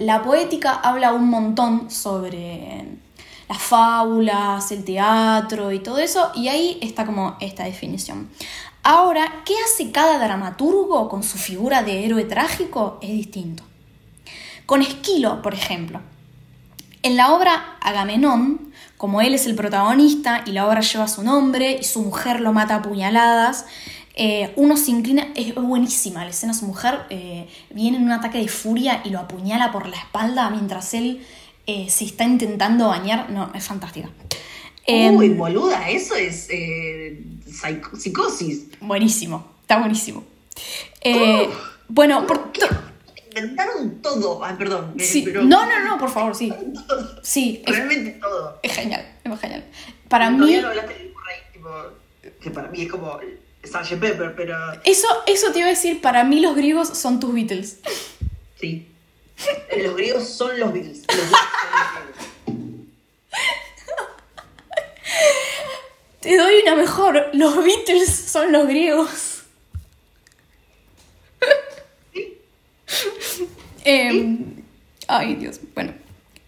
la 0.00 0.22
poética 0.22 0.72
habla 0.72 1.12
un 1.12 1.28
montón 1.28 1.90
sobre 1.90 2.84
las 3.48 3.58
fábulas, 3.58 4.70
el 4.72 4.84
teatro 4.84 5.72
y 5.72 5.80
todo 5.80 5.98
eso, 5.98 6.32
y 6.34 6.48
ahí 6.48 6.78
está 6.80 7.04
como 7.04 7.36
esta 7.40 7.64
definición. 7.64 8.30
Ahora, 8.82 9.42
¿qué 9.44 9.54
hace 9.64 9.90
cada 9.92 10.18
dramaturgo 10.18 11.08
con 11.08 11.22
su 11.22 11.38
figura 11.38 11.82
de 11.82 12.04
héroe 12.04 12.24
trágico? 12.24 12.98
Es 13.00 13.10
distinto. 13.10 13.62
Con 14.66 14.82
Esquilo, 14.82 15.40
por 15.42 15.54
ejemplo. 15.54 16.00
En 17.02 17.16
la 17.16 17.34
obra 17.34 17.76
Agamenón, 17.80 18.72
como 18.96 19.20
él 19.20 19.34
es 19.34 19.46
el 19.46 19.54
protagonista 19.54 20.42
y 20.46 20.52
la 20.52 20.66
obra 20.66 20.80
lleva 20.80 21.08
su 21.08 21.22
nombre 21.22 21.78
y 21.80 21.84
su 21.84 22.00
mujer 22.02 22.40
lo 22.40 22.52
mata 22.52 22.76
a 22.76 22.82
puñaladas, 22.82 23.66
eh, 24.14 24.52
uno 24.56 24.76
se 24.76 24.90
inclina, 24.90 25.28
es 25.34 25.54
buenísima 25.54 26.24
la 26.24 26.30
escena, 26.30 26.54
su 26.54 26.66
mujer 26.66 27.00
eh, 27.10 27.48
viene 27.70 27.96
en 27.96 28.04
un 28.04 28.12
ataque 28.12 28.38
de 28.38 28.48
furia 28.48 29.02
y 29.04 29.10
lo 29.10 29.18
apuñala 29.18 29.72
por 29.72 29.88
la 29.88 29.96
espalda 29.96 30.50
mientras 30.50 30.94
él 30.94 31.24
eh, 31.66 31.88
se 31.88 32.04
está 32.04 32.24
intentando 32.24 32.88
bañar, 32.88 33.30
no, 33.30 33.50
es 33.54 33.64
fantástica. 33.64 34.08
Uy, 34.86 35.26
em, 35.26 35.36
boluda, 35.36 35.88
eso 35.88 36.14
es 36.14 36.48
psicosis. 37.98 38.66
Buenísimo, 38.80 39.52
está 39.62 39.78
buenísimo. 39.78 40.24
bueno, 41.88 42.26
por 42.26 42.52
inventaron 43.36 44.00
todo. 44.00 44.44
Ay, 44.44 44.54
perdón. 44.56 44.94
No, 45.48 45.66
no, 45.66 45.84
no, 45.84 45.98
por 45.98 46.10
favor, 46.10 46.34
sí. 46.34 46.52
Sí. 47.22 47.62
Realmente 47.66 48.12
todo. 48.12 48.58
Es 48.62 48.74
genial, 48.74 49.04
es 49.24 49.40
genial. 49.40 49.64
Para 50.08 50.30
mí. 50.30 50.56
No 50.56 50.68
hablaste 50.68 50.94
del 50.94 51.12
rey, 51.14 51.38
tipo, 51.52 51.70
que 52.40 52.50
para 52.50 52.68
mí 52.68 52.82
es 52.82 52.90
como 52.90 53.18
Sgt. 53.64 53.98
Pepper, 53.98 54.34
pero. 54.36 54.56
Eso, 54.84 55.08
eso 55.26 55.52
te 55.52 55.60
iba 55.60 55.68
a 55.68 55.70
decir, 55.70 56.00
para 56.00 56.24
mí 56.24 56.40
los 56.40 56.54
griegos 56.54 56.88
son 56.88 57.20
tus 57.20 57.34
Beatles. 57.34 57.78
Sí. 58.60 58.88
Eh, 59.70 59.82
los 59.82 59.96
griegos 59.96 60.28
son 60.28 60.58
los 60.60 60.72
Beatles. 60.72 61.02
Los 61.08 61.16
Beatles 61.16 61.30
son 63.86 63.96
los 63.96 64.14
Te 66.20 66.36
doy 66.36 66.54
una 66.62 66.76
mejor. 66.76 67.30
Los 67.32 67.56
Beatles 67.64 68.14
son 68.14 68.52
los 68.52 68.66
griegos. 68.66 69.42
Em, 73.84 74.62
ay, 75.08 75.34
Dios, 75.34 75.60
bueno. 75.74 75.92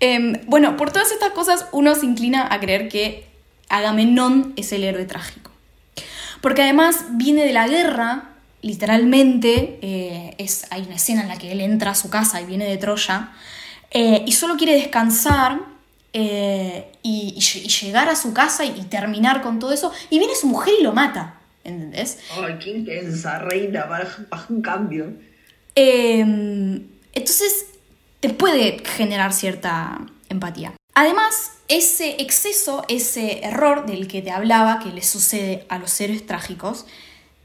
Em, 0.00 0.40
bueno, 0.46 0.76
por 0.76 0.90
todas 0.90 1.10
estas 1.10 1.32
cosas 1.32 1.66
uno 1.72 1.94
se 1.94 2.06
inclina 2.06 2.52
a 2.52 2.60
creer 2.60 2.88
que 2.88 3.26
Agamenón 3.68 4.52
es 4.56 4.72
el 4.72 4.84
héroe 4.84 5.04
trágico. 5.04 5.50
Porque 6.40 6.62
además 6.62 7.04
viene 7.12 7.44
de 7.44 7.52
la 7.52 7.68
guerra, 7.68 8.30
literalmente, 8.62 9.78
eh, 9.82 10.34
es, 10.38 10.66
hay 10.70 10.82
una 10.82 10.96
escena 10.96 11.22
en 11.22 11.28
la 11.28 11.36
que 11.36 11.52
él 11.52 11.60
entra 11.60 11.92
a 11.92 11.94
su 11.94 12.10
casa 12.10 12.40
y 12.40 12.46
viene 12.46 12.66
de 12.66 12.76
Troya, 12.76 13.32
eh, 13.90 14.24
y 14.26 14.32
solo 14.32 14.56
quiere 14.56 14.74
descansar 14.74 15.60
eh, 16.12 16.92
y, 17.02 17.38
llegar 17.40 18.08
a 18.08 18.16
su 18.16 18.32
casa 18.32 18.64
y, 18.64 18.72
terminar 18.84 19.42
con 19.42 19.58
todo 19.58 19.72
eso, 19.72 19.92
y 20.10 20.18
viene 20.18 20.34
su 20.34 20.46
mujer 20.46 20.74
y 20.80 20.82
lo 20.82 20.92
mata, 20.92 21.40
¿entendés? 21.62 22.18
Ay, 22.42 22.58
qué 22.62 22.70
intensa, 22.70 23.38
reina, 23.38 23.88
para, 23.88 24.08
un 24.48 24.62
cambio. 24.62 25.12
Em, 25.74 26.86
entonces, 27.12 27.66
te 28.20 28.30
puede 28.30 28.82
generar 28.84 29.32
cierta 29.32 30.00
empatía. 30.28 30.72
Además, 30.98 31.50
ese 31.68 32.22
exceso, 32.22 32.82
ese 32.88 33.44
error 33.44 33.84
del 33.84 34.08
que 34.08 34.22
te 34.22 34.30
hablaba, 34.30 34.78
que 34.78 34.88
le 34.88 35.02
sucede 35.02 35.66
a 35.68 35.76
los 35.76 35.90
seres 35.90 36.24
trágicos, 36.24 36.86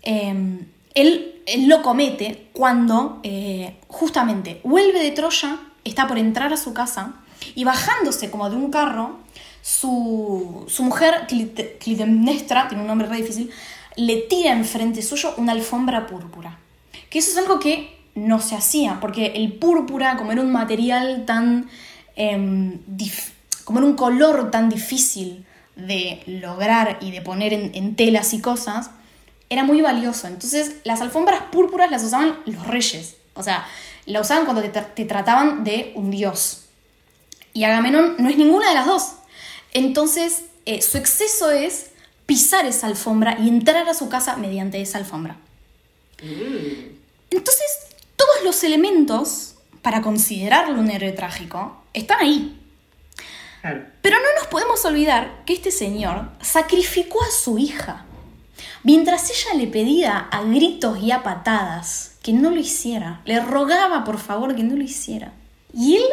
em, 0.03 0.67
él, 0.93 1.43
lo 1.67 1.81
comete 1.81 2.47
cuando 2.53 3.19
eh, 3.23 3.75
justamente 3.89 4.61
vuelve 4.63 5.03
de 5.03 5.11
Troya, 5.11 5.59
está 5.83 6.07
por 6.07 6.17
entrar 6.17 6.53
a 6.53 6.57
su 6.57 6.73
casa 6.73 7.15
y 7.53 7.65
bajándose 7.65 8.31
como 8.31 8.49
de 8.49 8.55
un 8.55 8.71
carro, 8.71 9.19
su, 9.61 10.65
mujer, 10.79 11.27
Clitemnestra, 11.27 12.69
tiene 12.69 12.83
un 12.83 12.87
nombre 12.87 13.09
re 13.09 13.17
difícil, 13.17 13.51
le 13.97 14.15
tira 14.15 14.53
enfrente 14.53 15.01
suyo 15.01 15.33
una 15.35 15.51
alfombra 15.51 16.07
púrpura. 16.07 16.57
Que 17.09 17.19
eso 17.19 17.31
es 17.31 17.37
algo 17.37 17.59
que 17.59 17.99
no 18.15 18.39
se 18.39 18.55
hacía, 18.55 18.99
porque 19.01 19.33
el 19.35 19.51
púrpura, 19.51 20.15
como 20.15 20.31
era 20.31 20.39
un 20.39 20.53
material 20.53 21.25
tan... 21.25 21.69
Em, 22.15 22.79
como 23.63 23.79
era 23.79 23.87
un 23.87 23.95
color 23.95 24.51
tan 24.51 24.69
difícil 24.69 25.45
de 25.75 26.23
lograr 26.25 26.97
y 27.01 27.11
de 27.11 27.21
poner 27.21 27.53
en 27.53 27.95
telas 27.95 28.33
y 28.33 28.41
cosas, 28.41 28.91
era 29.51 29.65
muy 29.65 29.81
valioso. 29.81 30.27
Entonces, 30.27 30.77
las 30.85 31.01
alfombras 31.01 31.43
púrpuras 31.51 31.91
las 31.91 32.03
usaban 32.03 32.39
los 32.45 32.65
reyes. 32.67 33.17
O 33.33 33.43
sea, 33.43 33.67
la 34.05 34.21
usaban 34.21 34.45
cuando 34.45 34.63
te, 34.63 35.05
trataban 35.05 35.65
de 35.65 35.91
un 35.95 36.09
dios. 36.09 36.61
Y 37.53 37.65
Agamenón 37.65 38.15
no 38.17 38.29
es 38.29 38.37
ninguna 38.37 38.69
de 38.69 38.75
las 38.75 38.85
dos. 38.85 39.11
Entonces, 39.73 40.45
eh, 40.65 40.81
su 40.81 40.97
exceso 40.97 41.51
es 41.51 41.91
pisar 42.25 42.65
esa 42.65 42.87
alfombra 42.87 43.37
y 43.41 43.49
entrar 43.49 43.89
a 43.89 43.93
su 43.93 44.07
casa 44.07 44.37
mediante 44.37 44.81
esa 44.81 44.99
alfombra. 44.99 45.35
Entonces, 47.29 47.67
todos 48.15 48.45
los 48.45 48.63
elementos 48.63 49.55
para 49.81 50.01
considerarlo 50.01 50.79
un 50.79 50.89
héroe 50.89 51.11
trágico 51.11 51.83
están 51.93 52.21
ahí. 52.21 52.60
Pero 53.61 54.17
no 54.17 54.39
nos 54.39 54.47
podemos 54.47 54.83
olvidar 54.85 55.43
que 55.45 55.53
este 55.53 55.71
señor 55.71 56.29
sacrificó 56.41 57.21
a 57.23 57.31
su 57.31 57.57
hija 57.57 58.05
Mientras 58.83 59.29
ella 59.29 59.53
le 59.55 59.67
pedía 59.67 60.17
a 60.17 60.43
gritos 60.43 60.99
y 61.01 61.11
a 61.11 61.21
patadas 61.21 62.15
que 62.23 62.33
no 62.33 62.49
lo 62.49 62.59
hiciera, 62.59 63.21
le 63.25 63.39
rogaba 63.39 64.03
por 64.03 64.17
favor 64.17 64.55
que 64.55 64.63
no 64.63 64.75
lo 64.75 64.83
hiciera. 64.83 65.33
Y 65.73 65.97
él 65.97 66.03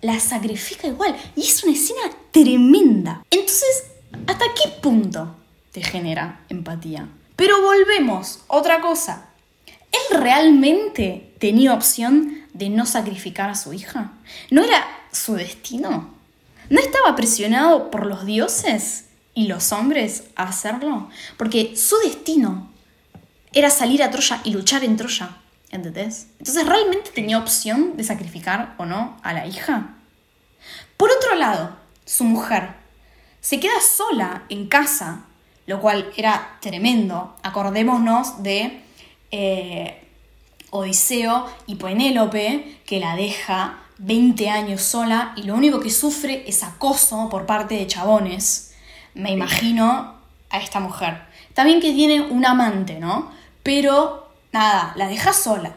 la 0.00 0.20
sacrifica 0.20 0.86
igual. 0.86 1.16
Y 1.34 1.42
es 1.42 1.64
una 1.64 1.72
escena 1.72 2.00
tremenda. 2.30 3.24
Entonces, 3.30 3.84
¿hasta 4.26 4.44
qué 4.54 4.68
punto 4.80 5.34
te 5.72 5.82
genera 5.82 6.40
empatía? 6.48 7.08
Pero 7.34 7.60
volvemos, 7.60 8.40
otra 8.46 8.80
cosa. 8.80 9.28
¿Él 9.66 10.20
realmente 10.20 11.34
tenía 11.38 11.74
opción 11.74 12.42
de 12.52 12.68
no 12.68 12.86
sacrificar 12.86 13.50
a 13.50 13.54
su 13.56 13.72
hija? 13.72 14.12
¿No 14.50 14.62
era 14.62 14.86
su 15.10 15.34
destino? 15.34 16.14
¿No 16.70 16.80
estaba 16.80 17.16
presionado 17.16 17.90
por 17.90 18.06
los 18.06 18.24
dioses? 18.24 19.06
y 19.34 19.46
los 19.46 19.72
hombres 19.72 20.24
a 20.36 20.44
hacerlo, 20.44 21.08
porque 21.36 21.76
su 21.76 21.96
destino 21.98 22.70
era 23.52 23.70
salir 23.70 24.02
a 24.02 24.10
Troya 24.10 24.40
y 24.44 24.52
luchar 24.52 24.84
en 24.84 24.96
Troya, 24.96 25.36
¿entendés? 25.70 26.28
Entonces, 26.38 26.66
¿realmente 26.66 27.10
tenía 27.10 27.38
opción 27.38 27.96
de 27.96 28.04
sacrificar 28.04 28.74
o 28.78 28.84
no 28.84 29.18
a 29.22 29.32
la 29.32 29.46
hija? 29.46 29.94
Por 30.96 31.10
otro 31.10 31.34
lado, 31.34 31.76
su 32.04 32.24
mujer 32.24 32.74
se 33.40 33.58
queda 33.58 33.80
sola 33.80 34.44
en 34.48 34.68
casa, 34.68 35.24
lo 35.66 35.80
cual 35.80 36.12
era 36.16 36.58
tremendo. 36.60 37.36
Acordémonos 37.42 38.42
de 38.42 38.82
eh, 39.30 40.04
Odiseo 40.70 41.46
y 41.66 41.76
Penélope, 41.76 42.80
que 42.86 43.00
la 43.00 43.16
deja 43.16 43.81
20 43.98 44.50
años 44.50 44.82
sola 44.82 45.32
y 45.36 45.42
lo 45.44 45.54
único 45.54 45.80
que 45.80 45.90
sufre 45.90 46.44
es 46.48 46.62
acoso 46.62 47.28
por 47.30 47.46
parte 47.46 47.76
de 47.76 47.86
chabones 47.86 48.72
me 49.14 49.30
imagino 49.30 50.18
a 50.50 50.58
esta 50.58 50.80
mujer. 50.80 51.22
También 51.54 51.80
que 51.80 51.92
tiene 51.92 52.20
un 52.20 52.44
amante, 52.46 52.98
¿no? 52.98 53.30
Pero 53.62 54.30
nada, 54.52 54.92
la 54.96 55.08
deja 55.08 55.32
sola. 55.32 55.74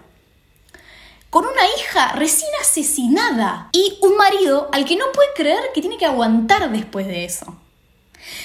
Con 1.30 1.46
una 1.46 1.66
hija 1.78 2.14
recién 2.14 2.50
asesinada 2.62 3.70
y 3.74 3.98
un 4.02 4.16
marido 4.16 4.70
al 4.72 4.86
que 4.86 4.96
no 4.96 5.06
puede 5.14 5.30
creer 5.36 5.60
que 5.74 5.82
tiene 5.82 5.98
que 5.98 6.06
aguantar 6.06 6.72
después 6.72 7.08
de 7.08 7.26
eso. 7.26 7.58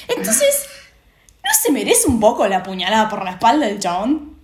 Entonces, 0.09 0.67
¿no 1.45 1.51
se 1.55 1.71
merece 1.71 2.09
un 2.09 2.19
poco 2.19 2.47
la 2.49 2.63
puñalada 2.63 3.09
por 3.09 3.25
la 3.25 3.33
espalda 3.33 3.67
del 3.67 3.79
chabón? 3.79 4.37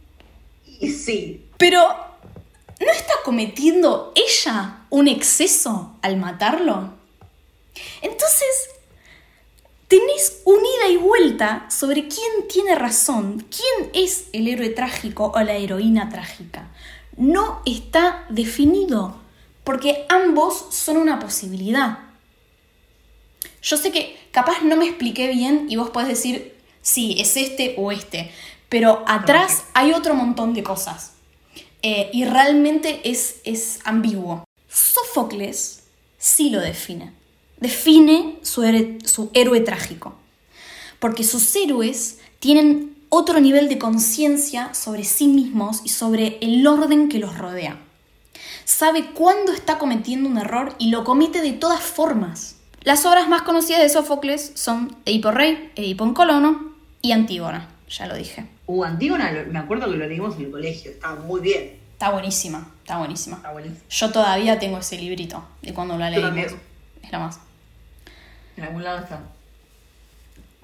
Sí. 0.81 1.49
Pero, 1.59 1.83
¿no 2.79 2.93
está 2.93 3.15
cometiendo 3.25 4.13
ella 4.15 4.76
un 4.91 5.09
exceso 5.09 5.97
al 6.03 6.17
matarlo? 6.17 6.95
Entonces, 8.03 8.71
tenés 9.89 10.43
un 10.45 10.59
ida 10.59 10.89
y 10.91 10.97
vuelta 10.97 11.67
sobre 11.71 12.09
quién 12.09 12.49
tiene 12.49 12.75
razón, 12.75 13.47
quién 13.51 13.91
es 13.95 14.29
el 14.33 14.49
héroe 14.49 14.71
trágico 14.71 15.33
o 15.35 15.41
la 15.41 15.55
heroína 15.55 16.09
trágica. 16.09 16.71
No 17.17 17.63
está 17.65 18.27
definido, 18.29 19.17
porque 19.65 20.07
ambos 20.09 20.67
son 20.71 20.97
una 20.97 21.19
posibilidad. 21.19 21.99
Yo 23.63 23.77
sé 23.77 23.91
que 23.91 24.17
capaz 24.31 24.63
no 24.63 24.77
me 24.77 24.87
expliqué 24.87 25.29
bien 25.29 25.67
y 25.69 25.77
vos 25.77 25.91
podés 25.91 26.09
decir, 26.09 26.55
sí, 26.83 27.17
es 27.19 27.37
este 27.37 27.75
o 27.79 27.91
este, 27.91 28.31
pero 28.69 29.03
atrás 29.07 29.65
hay 29.75 29.93
otro 29.93 30.15
montón 30.15 30.55
de 30.55 30.63
cosas. 30.63 31.15
Eh, 31.83 32.11
y 32.13 32.25
realmente 32.25 33.01
es, 33.05 33.37
es 33.45 33.81
ambiguo. 33.85 34.46
Sófocles 34.77 35.85
sí 36.19 36.51
lo 36.51 36.61
define 36.61 37.13
define 37.59 38.39
su, 38.43 39.31
héroe, 39.33 39.61
trágico. 39.61 40.15
Porque 40.99 41.25
sus 41.25 41.55
héroes 41.57 42.19
tienen 42.39 42.97
otro 43.09 43.41
nivel 43.41 43.69
de 43.69 43.79
conciencia 43.79 44.75
sobre 44.75 45.05
sí 45.05 45.29
mismos 45.29 45.83
y 45.85 45.91
sobre 45.91 46.39
el 46.41 46.67
orden 46.67 47.09
que 47.09 47.19
los 47.19 47.37
rodea. 47.37 47.79
Sabe 48.65 49.13
cuándo 49.13 49.53
está 49.53 49.79
cometiendo 49.79 50.29
un 50.29 50.39
error 50.39 50.75
y 50.79 50.91
lo 50.91 51.05
comete 51.05 51.41
de 51.41 51.53
todas 51.53 51.81
formas. 51.81 52.57
Las 52.83 53.05
obras 53.05 53.29
más 53.29 53.43
conocidas 53.43 53.83
de 53.83 53.89
Sófocles 53.89 54.53
son 54.55 54.97
Edipo 55.05 55.31
Rey, 55.31 55.73
Edipo 55.77 56.05
en 56.05 56.15
Colono 56.15 56.75
y 57.03 57.13
Antígona, 57.13 57.69
ya 57.89 58.07
lo 58.07 58.17
dije. 58.17 58.47
Uh, 58.67 58.85
Antígona, 58.85 59.47
me 59.51 59.59
acuerdo 59.59 59.91
que 59.91 59.97
lo 59.97 60.07
leímos 60.07 60.37
en 60.37 60.47
el 60.47 60.51
colegio, 60.51 60.91
estaba 60.91 61.21
muy 61.21 61.41
bien. 61.41 61.86
Está 61.97 62.11
buenísima, 62.11 62.75
está 62.83 62.99
buenísima. 62.99 63.43
Yo 63.89 64.13
todavía 64.13 64.59
tengo 64.59 64.77
ese 64.77 64.99
librito 64.99 65.43
de 65.63 65.73
cuando 65.73 65.97
lo 65.97 66.11
leímos. 66.11 66.53
Es 67.03 67.11
la 67.11 67.19
más. 67.19 67.41
En 68.55 68.65
algún 68.65 68.85
lado 68.85 68.99
está. 68.99 69.19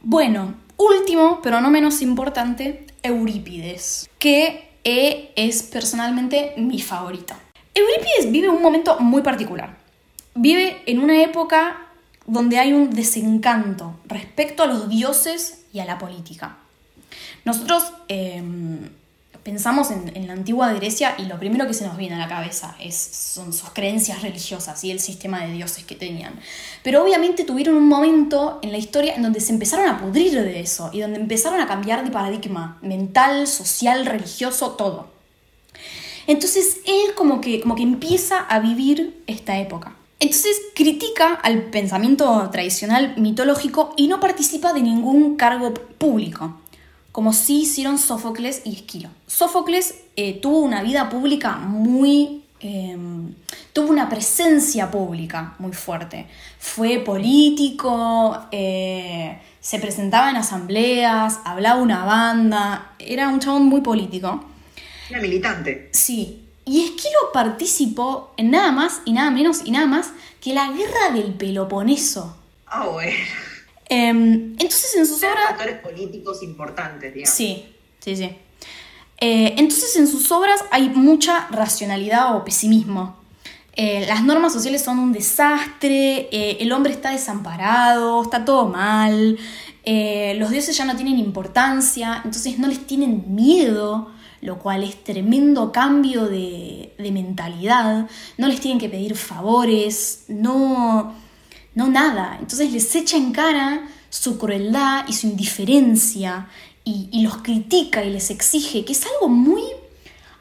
Bueno, 0.03 0.53
último, 0.77 1.40
pero 1.42 1.62
no 1.62 1.71
menos 1.71 2.03
importante, 2.03 2.87
Eurípides, 3.03 4.11
que 4.18 4.75
es 4.85 5.62
personalmente 5.62 6.53
mi 6.59 6.83
favorito. 6.83 7.33
Eurípides 7.75 8.31
vive 8.31 8.51
un 8.51 8.61
momento 8.61 9.01
muy 9.01 9.23
particular. 9.23 9.79
Vive 10.35 10.83
en 10.85 10.99
una 10.99 11.23
época 11.23 11.87
donde 12.27 12.59
hay 12.59 12.75
un 12.75 12.90
desencanto 12.90 13.99
respecto 14.05 14.64
a 14.64 14.66
los 14.66 14.90
dioses 14.90 15.64
y 15.73 15.79
a 15.79 15.87
la 15.87 15.97
política. 15.97 16.59
Nosotros 17.47 17.95
em, 18.09 18.90
pensamos 19.42 19.90
en, 19.90 20.26
la 20.26 20.33
antigua 20.33 20.72
Grecia 20.72 21.14
y 21.18 21.24
lo 21.24 21.38
primero 21.38 21.66
que 21.66 21.74
se 21.74 21.87
nos 21.87 21.96
viene 21.96 22.14
a 22.14 22.18
la 22.18 22.28
cabeza 22.28 22.76
es, 22.81 22.96
son 22.96 23.52
sus 23.52 23.70
creencias 23.70 24.22
religiosas 24.22 24.83
y 24.85 24.90
el 24.90 25.00
sistema 25.00 25.44
de 25.44 25.52
dioses 25.52 25.85
que 25.85 25.94
tenían. 25.94 26.38
Pero 26.83 27.02
obviamente 27.02 27.44
tuvieron 27.44 27.76
un 27.76 27.88
momento 27.88 28.61
en 28.62 28.72
la 28.72 28.78
historia 28.78 29.14
en 29.14 29.22
donde 29.22 29.40
se 29.40 29.52
empezaron 29.52 29.88
a 29.88 29.98
pudrir 29.98 30.33
de 30.33 30.61
eso 30.61 30.90
y 30.92 31.00
donde 31.00 31.18
empezaron 31.18 31.61
a 31.61 31.66
cambiar 31.66 32.05
de 32.05 32.11
paradigma 32.11 32.78
mental, 32.83 33.46
social, 33.46 34.07
religioso, 34.07 34.72
todo. 34.72 35.11
Entonces 36.26 36.78
él 36.87 37.14
como 37.16 37.40
que, 37.40 37.61
como 37.61 37.74
que 37.74 37.83
empieza 37.83 38.38
a 38.38 38.61
vivir 38.61 39.22
esta 39.26 39.59
época. 39.59 39.96
Entonces 40.20 40.57
critica 40.76 41.35
al 41.35 41.64
pensamiento 41.64 42.48
tradicional 42.52 43.14
mitológico 43.16 43.92
y 43.96 44.07
no 44.07 44.20
participa 44.20 44.72
de 44.72 44.83
ningún 44.83 45.37
cargo 45.37 45.74
público 45.74 46.62
como 47.12 47.35
sí 47.35 47.62
hicieron 47.62 47.98
Sófocles 47.98 48.62
y 48.64 48.75
Esquilo. 48.75 49.11
Sófocles 49.27 49.94
eh, 50.16 50.40
tuvo 50.40 50.61
una 50.61 50.83
vida 50.83 51.09
pública 51.09 51.57
muy... 51.57 52.42
Em, 52.61 53.35
tuvo 53.72 53.90
una 53.90 54.09
presencia 54.09 54.90
pública 54.90 55.55
muy 55.59 55.72
fuerte. 55.72 56.27
Fue 56.59 57.01
político, 57.01 58.38
eh, 58.53 59.37
se 59.61 59.79
presentaba 59.81 60.31
en 60.31 60.37
asambleas, 60.37 61.40
hablaba 61.44 61.83
una 61.83 62.05
banda, 62.05 62.92
era 62.98 63.29
un 63.29 63.40
chabón 63.40 63.66
muy 63.66 63.81
político. 63.81 64.44
Era 65.11 65.20
militante. 65.20 65.90
Sí. 65.92 66.44
Y 66.64 66.85
Esquilo 66.85 67.33
participó 67.33 68.33
en 68.37 68.53
nada 68.53 68.70
más 68.70 69.03
y 69.05 69.12
nada 69.12 69.33
menos 69.33 69.62
y 69.64 69.72
nada 69.72 69.87
más 69.87 70.12
que 70.40 70.55
la 70.55 70.70
guerra 70.70 71.11
del 71.12 71.35
Peloponeso. 71.35 72.37
Ah, 72.66 72.87
bueno. 72.87 73.16
Em, 73.94 74.55
entonces 74.59 74.94
en 74.96 75.07
sus 75.07 75.18
obras... 75.18 75.48
factores 75.48 75.78
políticos 75.81 76.42
importantes, 76.42 77.12
digamos. 77.12 77.37
Sí, 77.37 77.74
sí, 78.00 78.16
sí. 78.16 78.31
Eh, 79.20 79.55
entonces 79.59 79.94
en 79.96 80.07
sus 80.09 80.33
obras 80.33 80.64
hay 80.70 80.88
mucha 80.88 81.46
racionalidad 81.50 82.35
o 82.35 82.42
pesimismo. 82.42 83.16
Eh, 83.74 84.07
las 84.09 84.24
normas 84.24 84.55
sociales 84.55 84.81
son 84.81 84.98
un 84.98 85.12
desastre, 85.12 86.28
eh, 86.33 86.57
el 86.61 86.72
hombre 86.72 86.92
está 86.92 87.11
desamparado, 87.11 88.22
está 88.22 88.46
todo 88.46 88.66
mal, 88.66 89.38
los 89.85 90.50
dioses 90.50 90.74
ya 90.74 90.87
no 90.87 90.96
tienen 90.96 91.18
importancia, 91.18 92.22
entonces 92.24 92.59
no 92.59 92.68
les 92.68 92.87
tienen 92.87 93.35
miedo, 93.35 94.11
lo 94.40 94.59
cual 94.59 94.85
es 94.85 95.05
tremendo 95.05 95.70
cambio 95.70 96.28
de, 96.28 96.94
de 96.96 97.12
mentalidad, 97.12 98.09
no 98.38 98.46
les 98.48 98.61
tienen 98.61 98.78
que 98.78 98.88
pedir 98.88 99.16
favores, 99.16 100.24
no, 100.28 101.14
no 101.74 101.88
nada, 101.88 102.37
entonces 102.38 102.72
les 102.72 102.94
echa 102.94 103.16
en 103.16 103.32
cara 103.32 103.88
su 104.11 104.38
crueldad 104.38 105.06
y 105.08 105.14
su 105.14 105.26
indiferencia 105.26 106.48
y, 106.85 107.22
los 107.22 107.38
critica 107.38 108.04
y 108.04 108.11
les 108.11 108.30
exige, 108.30 108.85
que 108.85 108.92
es 108.92 109.06
algo 109.06 109.28
muy 109.28 109.62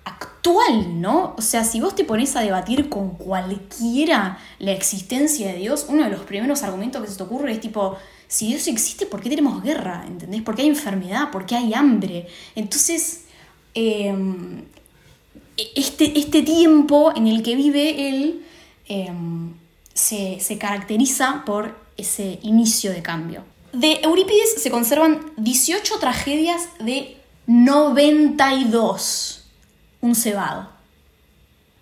actual, 0.04 1.00
¿no? 1.00 1.36
O 1.38 1.42
sea, 1.42 1.64
si 1.64 1.80
vos 1.80 1.96
te 1.96 2.04
pones 2.04 2.36
a 2.36 2.42
debatir 2.42 2.90
con 2.90 3.12
cualquiera 3.12 4.40
la 4.60 4.72
existencia 4.72 5.54
de 5.54 5.60
Dios, 5.60 5.86
uno 5.88 6.04
de 6.04 6.10
los 6.10 6.22
primeros 6.22 6.64
argumentos 6.64 7.02
que 7.02 7.10
se 7.10 7.18
te 7.18 7.24
ocurre 7.24 7.52
es 7.52 7.62
tipo, 7.62 7.96
si 8.28 8.48
Dios 8.48 8.68
existe, 8.68 9.06
¿por 9.06 9.22
qué 9.22 9.30
tenemos 9.30 9.62
guerra? 9.62 10.04
¿Entendés? 10.08 10.42
¿Por 10.42 10.56
qué 10.56 10.64
hay 10.64 10.70
enfermedad? 10.70 11.30
¿Por 11.32 11.46
qué 11.46 11.56
hay 11.56 11.74
hambre? 11.74 12.28
Entonces, 12.56 13.26
eh, 13.76 14.14
este, 15.76 16.18
este 16.18 16.42
tiempo 16.42 17.14
en 17.16 17.28
el 17.28 17.44
que 17.44 17.56
vive 17.56 18.10
él 18.10 18.46
eh, 18.90 19.12
se, 19.94 20.40
se 20.40 20.58
caracteriza 20.58 21.44
por 21.46 21.76
ese 21.98 22.40
inicio 22.44 22.92
de 22.92 23.02
cambio. 23.02 23.44
De 23.74 24.00
Eurípides 24.04 24.62
se 24.62 24.70
conservan 24.70 25.32
18 25.38 26.00
tragedias 26.00 26.70
de 26.80 27.18
92 27.48 29.42
un 30.02 30.16
cebado. 30.16 30.70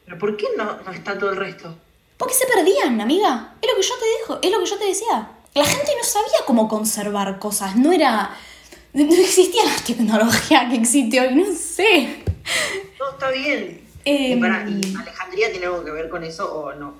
¿Pero 0.06 0.17
por 0.17 0.38
qué 0.38 0.48
no, 0.58 0.82
no 0.82 0.91
está 0.91 1.17
todo 1.17 1.32
el 1.32 1.38
resto? 1.38 1.76
Porque 2.17 2.34
se 2.34 2.45
perdían, 2.48 3.00
amiga. 3.00 3.56
Es 3.62 3.69
lo 3.69 3.76
que 3.78 3.84
yo 3.88 3.93
te 3.95 4.06
dijo, 4.19 4.39
es 4.41 4.52
lo 4.52 4.60
que 4.60 4.65
yo 4.65 4.78
te 4.78 4.86
decía. 4.86 5.30
La 5.56 5.65
gente 5.65 5.91
no 5.98 6.04
sabía 6.04 6.45
cómo 6.45 6.67
conservar 6.67 7.39
cosas, 7.39 7.76
no 7.76 7.91
era. 7.91 8.36
No 8.93 9.04
existía 9.13 9.63
la 9.65 9.76
tecnología 9.86 10.67
que 10.67 10.76
existe 10.76 11.22
hoy, 11.22 11.36
no 11.36 11.45
sé. 11.56 12.24
No, 13.00 13.12
está 13.12 13.30
bien. 13.32 13.88
Em, 14.04 14.38
y, 14.38 14.41
pará, 14.41 14.67
¿y 14.67 14.95
Alejandría 14.95 15.52
tiene 15.52 15.67
algo 15.67 15.84
que 15.84 15.91
ver 15.91 16.10
con 16.10 16.24
eso 16.24 16.52
o 16.52 16.74
no? 16.74 16.95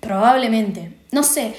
Probablemente. 0.00 0.92
No 1.12 1.22
sé. 1.22 1.54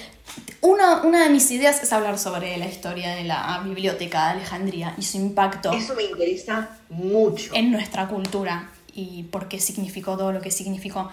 Una, 0.61 1.01
una 1.01 1.23
de 1.23 1.29
mis 1.29 1.49
ideas 1.51 1.81
es 1.83 1.91
hablar 1.91 2.17
sobre 2.19 2.57
la 2.57 2.67
historia 2.67 3.15
de 3.15 3.23
la 3.23 3.61
biblioteca 3.65 4.25
de 4.27 4.31
Alejandría 4.39 4.93
y 4.97 5.01
su 5.03 5.17
impacto 5.17 5.73
Eso 5.73 5.93
me 5.95 6.03
interesa 6.03 6.69
mucho. 6.89 7.53
en 7.55 7.71
nuestra 7.71 8.07
cultura 8.07 8.69
y 8.93 9.23
por 9.23 9.47
qué 9.47 9.59
significó 9.59 10.15
todo 10.17 10.31
lo 10.31 10.39
que 10.41 10.51
significó. 10.51 11.09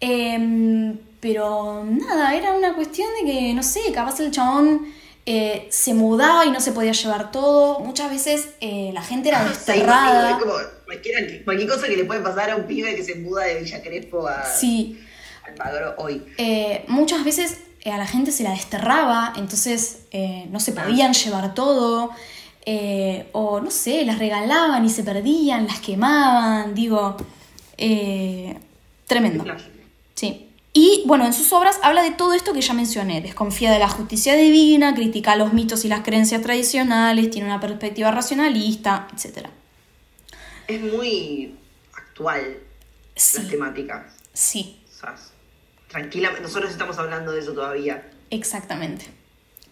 Em, 0.00 0.98
pero 1.20 1.84
nada, 1.84 2.34
era 2.34 2.52
una 2.52 2.74
cuestión 2.74 3.08
de 3.20 3.30
que, 3.32 3.54
no 3.54 3.62
sé, 3.62 3.80
capaz 3.94 4.18
el 4.20 4.30
chabón 4.32 4.86
eh, 5.24 5.68
se 5.70 5.94
mudaba 5.94 6.44
y 6.44 6.50
no 6.50 6.60
se 6.60 6.72
podía 6.72 6.92
llevar 6.92 7.30
todo. 7.30 7.78
Muchas 7.80 8.10
veces 8.10 8.50
eh, 8.60 8.90
la 8.92 9.02
gente 9.02 9.28
era 9.28 9.42
Sí, 9.44 9.48
desterrada. 9.50 10.30
es 10.32 10.36
como 10.38 10.54
cualquiera- 10.84 11.20
cualquier 11.44 11.68
cosa 11.68 11.86
que 11.86 11.96
le 11.96 12.04
puede 12.04 12.20
pasar 12.20 12.50
a 12.50 12.56
un 12.56 12.64
pibe 12.66 12.94
que 12.96 13.04
se 13.04 13.14
muda 13.14 13.44
de 13.44 13.60
Villa 13.60 13.80
Crespo 13.82 14.26
a 14.26 14.44
Sí, 14.44 15.00
Almagro 15.52 15.94
hoy. 15.98 16.22
eh, 16.38 16.84
muchas 16.88 17.24
veces 17.24 17.58
eh, 17.82 17.90
a 17.92 17.98
la 17.98 18.06
gente 18.06 18.30
se 18.32 18.42
la 18.44 18.50
desterraba, 18.50 19.32
entonces 19.36 20.00
eh, 20.12 20.46
no 20.50 20.60
se 20.60 20.72
podían 20.72 21.12
llevar 21.14 21.54
todo. 21.54 22.10
eh, 22.64 23.28
o 23.32 23.60
no 23.60 23.70
sé, 23.72 24.04
las 24.04 24.18
regalaban 24.20 24.84
y 24.84 24.88
se 24.88 25.02
perdían, 25.02 25.66
las 25.66 25.80
quemaban, 25.80 26.74
digo, 26.76 27.16
eh, 27.76 28.56
tremendo. 29.06 29.44
Sí. 30.14 30.48
Y 30.74 31.02
bueno, 31.06 31.26
en 31.26 31.32
sus 31.34 31.52
obras 31.52 31.78
habla 31.82 32.02
de 32.02 32.12
todo 32.12 32.32
esto 32.34 32.52
que 32.54 32.60
ya 32.62 32.72
mencioné. 32.72 33.20
Desconfía 33.20 33.70
de 33.72 33.78
la 33.78 33.88
justicia 33.88 34.34
divina, 34.36 34.94
critica 34.94 35.34
los 35.36 35.52
mitos 35.52 35.84
y 35.84 35.88
las 35.88 36.02
creencias 36.02 36.40
tradicionales, 36.40 37.30
tiene 37.30 37.46
una 37.48 37.60
perspectiva 37.60 38.10
racionalista, 38.12 39.08
etc. 39.12 39.48
Es 40.68 40.80
muy 40.80 41.56
actual 41.94 42.58
Sí, 43.16 43.38
las 43.38 43.48
temáticas. 43.50 44.04
sí, 44.32 44.78
tranquilamente, 45.92 46.42
nosotros 46.42 46.72
estamos 46.72 46.98
hablando 46.98 47.30
de 47.32 47.40
eso 47.40 47.52
todavía. 47.52 48.10
exactamente. 48.30 49.06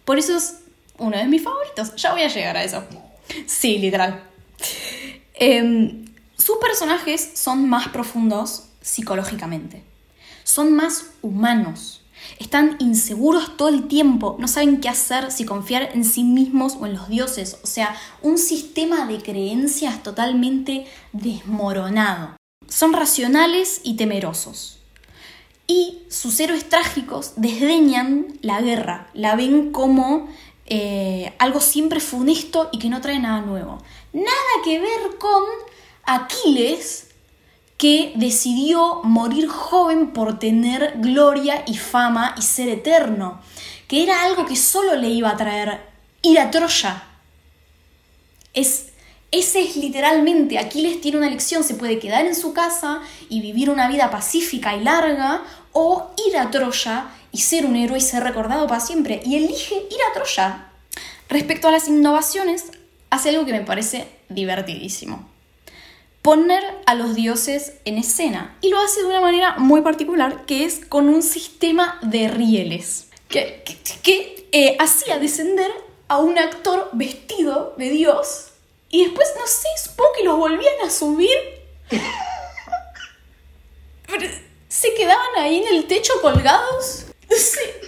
Por 0.05 0.17
eso 0.17 0.35
es 0.37 0.61
uno 0.97 1.17
de 1.17 1.25
mis 1.25 1.43
favoritos. 1.43 1.95
Ya 1.95 2.11
voy 2.11 2.21
a 2.21 2.27
llegar 2.27 2.55
a 2.57 2.63
eso. 2.63 2.83
Sí, 3.45 3.77
literal. 3.77 4.23
Em, 5.33 6.05
sus 6.37 6.57
personajes 6.57 7.31
son 7.35 7.67
más 7.69 7.89
profundos 7.89 8.65
psicológicamente. 8.81 9.83
Son 10.43 10.73
más 10.73 11.11
humanos. 11.21 12.01
Están 12.39 12.75
inseguros 12.79 13.57
todo 13.57 13.69
el 13.69 13.87
tiempo. 13.87 14.35
No 14.39 14.47
saben 14.47 14.81
qué 14.81 14.89
hacer, 14.89 15.31
si 15.31 15.45
confiar 15.45 15.89
en 15.93 16.03
sí 16.03 16.23
mismos 16.23 16.75
o 16.79 16.85
en 16.85 16.93
los 16.93 17.09
dioses. 17.09 17.57
O 17.63 17.67
sea, 17.67 17.95
un 18.21 18.37
sistema 18.37 19.05
de 19.05 19.21
creencias 19.21 20.03
totalmente 20.03 20.85
desmoronado. 21.13 22.35
Son 22.67 22.93
racionales 22.93 23.81
y 23.83 23.95
temerosos. 23.95 24.80
Y 25.71 26.03
sus 26.09 26.37
héroes 26.41 26.67
trágicos 26.67 27.31
desdeñan 27.37 28.27
la 28.41 28.59
guerra, 28.59 29.07
la 29.13 29.37
ven 29.37 29.71
como 29.71 30.27
eh, 30.65 31.33
algo 31.39 31.61
siempre 31.61 32.01
funesto 32.01 32.67
y 32.73 32.77
que 32.77 32.89
no 32.89 32.99
trae 32.99 33.19
nada 33.19 33.39
nuevo. 33.39 33.81
Nada 34.11 34.53
que 34.65 34.81
ver 34.81 35.17
con 35.17 35.43
Aquiles, 36.03 37.07
que 37.77 38.11
decidió 38.17 38.99
morir 39.03 39.47
joven 39.47 40.11
por 40.11 40.39
tener 40.39 40.95
gloria 40.97 41.63
y 41.65 41.77
fama 41.77 42.35
y 42.37 42.41
ser 42.41 42.67
eterno, 42.67 43.39
que 43.87 44.03
era 44.03 44.25
algo 44.25 44.45
que 44.45 44.57
solo 44.57 44.97
le 44.97 45.07
iba 45.07 45.29
a 45.29 45.37
traer 45.37 45.79
ir 46.21 46.37
a 46.37 46.51
Troya. 46.51 47.01
Es, 48.53 48.87
ese 49.31 49.61
es 49.61 49.77
literalmente, 49.77 50.59
Aquiles 50.59 50.99
tiene 50.99 51.19
una 51.19 51.27
elección, 51.27 51.63
se 51.63 51.75
puede 51.75 51.97
quedar 51.97 52.25
en 52.25 52.35
su 52.35 52.51
casa 52.51 52.99
y 53.29 53.39
vivir 53.39 53.69
una 53.69 53.87
vida 53.87 54.11
pacífica 54.11 54.75
y 54.75 54.83
larga, 54.83 55.45
o 55.73 56.11
ir 56.27 56.37
a 56.37 56.51
Troya 56.51 57.09
y 57.31 57.39
ser 57.39 57.65
un 57.65 57.75
héroe 57.75 57.97
y 57.97 58.01
ser 58.01 58.23
recordado 58.23 58.67
para 58.67 58.79
siempre, 58.79 59.21
y 59.25 59.37
elige 59.37 59.75
ir 59.75 59.97
a 60.09 60.13
Troya. 60.13 60.67
Respecto 61.29 61.67
a 61.67 61.71
las 61.71 61.87
innovaciones, 61.87 62.65
hace 63.09 63.29
algo 63.29 63.45
que 63.45 63.53
me 63.53 63.61
parece 63.61 64.07
divertidísimo. 64.29 65.29
Poner 66.21 66.63
a 66.85 66.93
los 66.93 67.15
dioses 67.15 67.73
en 67.85 67.97
escena. 67.97 68.55
Y 68.61 68.69
lo 68.69 68.79
hace 68.79 69.01
de 69.01 69.07
una 69.07 69.21
manera 69.21 69.55
muy 69.57 69.81
particular, 69.81 70.45
que 70.45 70.65
es 70.65 70.85
con 70.85 71.09
un 71.09 71.23
sistema 71.23 71.97
de 72.03 72.27
rieles. 72.27 73.07
Que, 73.27 73.63
que, 73.65 73.77
que, 74.03 74.49
eh, 74.51 74.75
hacía 74.79 75.17
descender 75.17 75.71
a 76.09 76.19
un 76.19 76.37
actor 76.37 76.89
vestido 76.91 77.73
de 77.77 77.89
dios 77.89 78.51
y 78.91 79.05
después, 79.05 79.27
no 79.39 79.47
sé, 79.47 79.69
supongo 79.81 80.09
que 80.17 80.23
los 80.25 80.37
volvían 80.37 80.81
a 80.85 80.89
subir. 80.89 81.29
Pero 84.05 84.27
se 84.71 84.93
quedaban 84.93 85.35
ahí 85.37 85.57
en 85.57 85.75
el 85.75 85.85
techo 85.85 86.13
colgados. 86.21 87.05
Sé. 87.29 87.81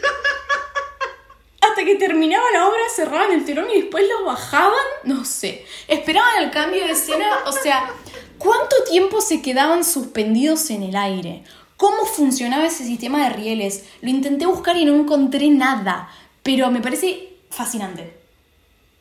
Hasta 1.62 1.86
que 1.86 1.96
terminaba 1.96 2.44
la 2.52 2.68
obra, 2.68 2.82
cerraban 2.94 3.32
el 3.32 3.46
telón 3.46 3.72
y 3.72 3.84
después 3.84 4.04
los 4.10 4.26
bajaban. 4.26 4.86
No 5.06 5.24
sé. 5.24 5.66
Esperaban 5.88 6.44
el 6.44 6.52
cambio 6.52 6.84
de 6.84 6.92
escena. 6.92 7.38
O 7.46 7.54
sea, 7.54 7.90
¿cuánto 8.38 8.76
tiempo 8.84 9.22
se 9.22 9.42
quedaban 9.42 9.86
suspendidos 9.86 10.70
en 10.72 10.84
el 10.84 10.98
aire? 10.98 11.46
¿Cómo 11.78 12.06
funcionaba 12.06 12.66
ese 12.66 12.84
sistema 12.84 13.24
de 13.24 13.34
rieles? 13.34 13.86
Lo 14.02 14.10
intenté 14.10 14.46
buscar 14.46 14.76
y 14.76 14.84
no 14.84 14.94
encontré 14.94 15.48
nada. 15.52 16.10
Pero 16.44 16.70
me 16.70 16.82
parece 16.82 17.30
fascinante. 17.50 18.14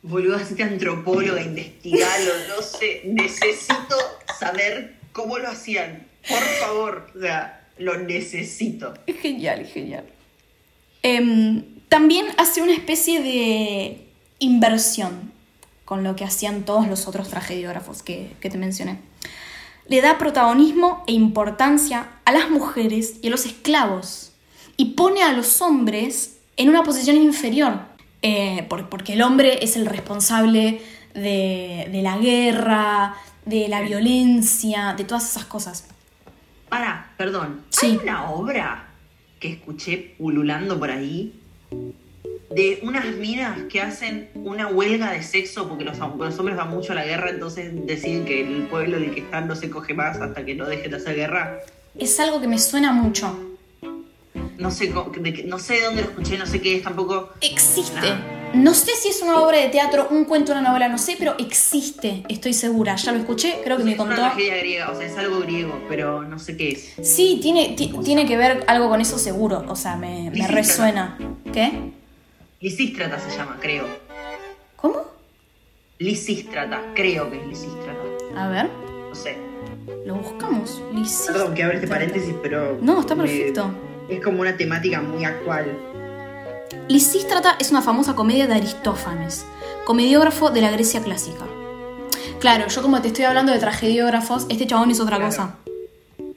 Boludo, 0.03 0.37
hacete 0.37 0.63
antropóloga, 0.63 1.41
investigalo, 1.41 2.31
no 2.47 2.61
sé. 2.61 3.01
Necesito 3.03 3.97
saber 4.39 4.95
cómo 5.11 5.37
lo 5.37 5.49
hacían. 5.49 6.07
Por 6.29 6.39
favor, 6.39 7.11
o 7.13 7.19
sea, 7.19 7.62
lo 7.77 7.97
necesito. 7.97 8.93
Es 9.07 9.17
genial, 9.19 9.61
es 9.61 9.73
genial. 9.73 10.05
Em, 11.01 11.63
también 11.89 12.25
hace 12.37 12.61
una 12.61 12.73
especie 12.73 13.21
de 13.21 14.07
inversión 14.39 15.31
con 15.85 16.03
lo 16.03 16.15
que 16.15 16.23
hacían 16.23 16.63
todos 16.63 16.87
los 16.87 17.07
otros 17.07 17.29
tragediógrafos 17.29 18.03
que, 18.03 18.31
que 18.39 18.49
te 18.49 18.57
mencioné. 18.57 18.99
Le 19.87 20.01
da 20.01 20.17
protagonismo 20.17 21.03
e 21.07 21.11
importancia 21.13 22.09
a 22.25 22.31
las 22.31 22.49
mujeres 22.49 23.15
y 23.21 23.27
a 23.27 23.31
los 23.31 23.45
esclavos 23.45 24.31
y 24.77 24.85
pone 24.93 25.21
a 25.23 25.33
los 25.33 25.61
hombres 25.61 26.37
en 26.55 26.69
una 26.69 26.83
posición 26.83 27.17
inferior, 27.17 27.81
eh, 28.21 28.65
por- 28.69 28.87
porque 28.89 29.13
el 29.13 29.21
hombre 29.21 29.63
es 29.63 29.75
el 29.75 29.85
responsable 29.85 30.81
de, 31.13 31.89
de 31.91 32.01
la 32.01 32.17
guerra, 32.17 33.15
de 33.45 33.67
la 33.67 33.81
violencia, 33.81 34.93
de 34.97 35.03
todas 35.03 35.29
esas 35.29 35.45
cosas. 35.45 35.85
Para, 36.73 37.13
perdón. 37.17 37.61
Sí. 37.69 37.85
Hay 37.85 37.97
una 38.01 38.31
obra 38.31 38.87
que 39.39 39.49
escuché 39.49 40.15
pululando 40.17 40.79
por 40.79 40.89
ahí 40.89 41.39
de 42.49 42.79
unas 42.81 43.05
minas 43.15 43.59
que 43.69 43.79
hacen 43.79 44.31
una 44.33 44.65
huelga 44.69 45.11
de 45.11 45.21
sexo 45.21 45.69
porque 45.69 45.83
los, 45.83 45.99
los 45.99 46.39
hombres 46.39 46.57
van 46.57 46.71
mucho 46.71 46.93
a 46.93 46.95
la 46.95 47.05
guerra, 47.05 47.29
entonces 47.29 47.71
deciden 47.85 48.25
que 48.25 48.41
el 48.41 48.63
pueblo 48.63 48.97
en 48.97 49.03
el 49.03 49.11
que 49.13 49.19
están 49.19 49.47
no 49.47 49.55
se 49.55 49.69
coge 49.69 49.93
más 49.93 50.19
hasta 50.19 50.43
que 50.43 50.55
no 50.55 50.65
dejen 50.65 50.89
de 50.89 50.97
hacer 50.97 51.15
guerra. 51.15 51.59
Es 51.95 52.19
algo 52.19 52.41
que 52.41 52.47
me 52.47 52.57
suena 52.57 52.91
mucho. 52.91 53.37
No 54.57 54.71
sé, 54.71 54.91
no 55.45 55.59
sé 55.59 55.73
de 55.75 55.81
dónde 55.83 56.01
lo 56.01 56.09
escuché, 56.09 56.39
no 56.39 56.47
sé 56.47 56.59
qué 56.59 56.77
es 56.77 56.81
tampoco. 56.81 57.33
Existe. 57.39 58.09
No. 58.09 58.42
No 58.53 58.73
sé 58.75 58.91
si 58.95 59.09
es 59.09 59.21
una 59.21 59.39
obra 59.41 59.57
de 59.57 59.69
teatro, 59.69 60.07
un 60.11 60.25
cuento, 60.25 60.51
una 60.51 60.61
novela, 60.61 60.87
no 60.87 60.97
sé, 60.99 61.15
pero 61.17 61.35
existe, 61.39 62.23
estoy 62.29 62.53
segura. 62.53 62.95
Ya 62.95 63.11
lo 63.11 63.17
escuché, 63.19 63.59
creo 63.63 63.77
que 63.77 63.83
me 63.83 63.93
es 63.93 63.99
una 63.99 64.09
contó. 64.15 64.21
tragedia 64.21 64.57
griega, 64.57 64.91
o 64.91 64.95
sea, 64.97 65.07
es 65.07 65.17
algo 65.17 65.39
griego, 65.39 65.79
pero 65.89 66.21
no 66.23 66.37
sé 66.37 66.55
qué 66.55 66.69
es. 66.69 66.93
Sí, 67.01 67.39
tiene, 67.41 67.73
ti- 67.75 67.91
tiene 68.03 68.27
que 68.27 68.37
ver 68.37 68.63
algo 68.67 68.89
con 68.89 69.01
eso 69.01 69.17
seguro. 69.17 69.65
O 69.67 69.75
sea, 69.75 69.95
me, 69.95 70.29
me 70.29 70.31
Lisístrata. 70.37 70.53
resuena. 70.53 71.17
¿Qué? 71.51 71.91
Lisístrata 72.61 73.19
se 73.19 73.35
llama, 73.35 73.57
creo. 73.59 73.85
¿Cómo? 74.75 75.01
Lisístrata, 75.97 76.81
creo 76.93 77.31
que 77.31 77.41
es 77.41 77.47
Lisístrata. 77.47 78.01
A 78.37 78.49
ver, 78.49 78.69
No 79.09 79.15
sé. 79.15 79.35
lo 80.05 80.15
buscamos. 80.15 80.81
Lisis- 80.93 81.27
Perdón 81.27 81.55
que 81.55 81.63
abra 81.63 81.75
este 81.75 81.87
paréntesis, 81.87 82.35
pero. 82.43 82.77
No, 82.81 82.99
está 82.99 83.15
me- 83.15 83.23
perfecto. 83.23 83.71
es 84.09 84.21
como 84.23 84.41
una 84.41 84.55
temática 84.55 85.01
muy 85.01 85.25
actual. 85.25 85.75
Lisístrata 86.93 87.55
es 87.57 87.71
una 87.71 87.81
famosa 87.81 88.13
comedia 88.13 88.45
de 88.45 88.53
Aristófanes, 88.53 89.45
comediógrafo 89.83 90.51
de 90.51 90.61
la 90.61 90.69
Grecia 90.69 91.01
clásica. 91.01 91.43
Claro, 92.39 92.67
yo 92.67 92.83
como 92.83 93.01
te 93.01 93.07
estoy 93.07 93.25
hablando 93.25 93.51
de 93.51 93.57
tragediógrafos, 93.57 94.45
este 94.47 94.67
chabón 94.67 94.91
es 94.91 94.99
otra 94.99 95.15
Claro. 95.17 95.31
cosa. 95.31 95.55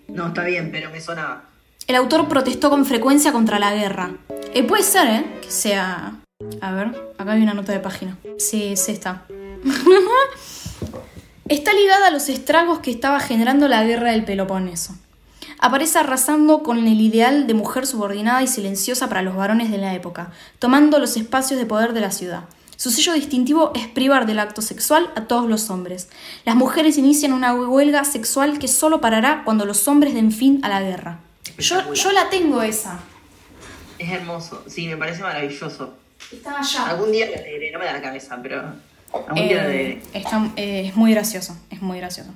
No, 0.09 0.29
está 0.29 0.45
bien, 0.45 0.71
pero 0.73 0.89
me 0.91 1.03
sonaba. 1.03 1.45
El 1.87 1.97
autor 1.97 2.27
protestó 2.27 2.71
con 2.71 2.87
frecuencia 2.87 3.33
contra 3.33 3.59
la 3.59 3.75
guerra. 3.75 4.13
Eh, 4.55 4.63
puede 4.63 4.83
ser, 4.83 5.07
¿eh? 5.09 5.27
Que 5.43 5.51
sea... 5.51 6.15
A 6.63 6.73
ver, 6.73 7.13
acá 7.19 7.33
hay 7.33 7.43
una 7.43 7.53
nota 7.53 7.73
de 7.73 7.81
página. 7.81 8.17
Sí, 8.39 8.79
sí 8.79 8.93
está. 8.93 9.27
está 11.51 11.75
ligada 11.75 12.07
a 12.07 12.11
los 12.11 12.31
estragos 12.31 12.79
que 12.79 12.91
estaba 12.91 13.21
generando 13.21 13.69
la 13.69 13.85
guerra 13.85 14.13
del 14.13 14.25
Peloponeso. 14.25 14.95
Aparece 15.59 15.99
arrasando 15.99 16.63
con 16.63 16.79
el 16.79 17.01
ideal 17.01 17.47
de 17.47 17.55
mujer 17.55 17.87
subordinada 17.87 18.43
y 18.43 18.47
silenciosa 18.47 19.09
para 19.09 19.23
los 19.23 19.37
varones 19.37 19.71
de 19.71 19.79
la 19.79 19.95
época, 19.95 20.31
tomando 20.59 20.99
los 20.99 21.17
espacios 21.17 21.59
de 21.59 21.67
poder 21.67 21.93
de 21.93 22.01
la 22.01 22.11
ciudad. 22.11 22.45
Su 22.77 22.91
sello 22.91 23.15
distintivo 23.15 23.73
es 23.75 23.87
privar 23.89 24.27
del 24.27 24.39
acto 24.39 24.61
sexual 24.61 25.11
a 25.17 25.23
todos 25.23 25.49
los 25.49 25.71
hombres. 25.71 26.09
Las 26.45 26.57
mujeres 26.57 26.99
inician 26.99 27.33
una 27.33 27.55
huelga 27.55 28.05
sexual 28.05 28.59
que 28.59 28.69
solo 28.69 29.01
parará 29.01 29.43
cuando 29.45 29.65
los 29.65 29.89
hombres 29.89 30.13
den 30.15 30.31
fin 30.31 30.61
a 30.63 30.69
la 30.69 30.83
guerra. 30.83 31.19
Yo, 31.59 31.95
yo 31.95 32.13
la 32.13 32.29
tengo 32.29 32.61
esa. 32.63 33.01
Es 33.99 34.11
hermoso, 34.11 34.63
sí, 34.67 34.87
me 34.89 34.97
parece 34.99 35.23
maravilloso. 35.23 35.95
Está 36.31 36.59
allá. 36.59 36.89
Algún 36.91 37.13
día 37.13 37.31
la 37.31 37.37
leeré, 37.41 37.71
no 37.71 37.79
me 37.79 37.87
da 37.87 37.95
la 37.95 38.03
cabeza, 38.03 38.39
pero 38.43 38.63
algún 39.15 39.35
día 39.49 39.57
la 39.63 39.69
Eh, 39.69 39.73
leeré. 39.73 40.03
está- 40.13 40.51
eh, 40.57 40.89
es 40.89 40.97
muy 40.97 41.13
gracioso, 41.13 41.57
es 41.71 41.81
muy 41.81 41.97
gracioso. 41.97 42.31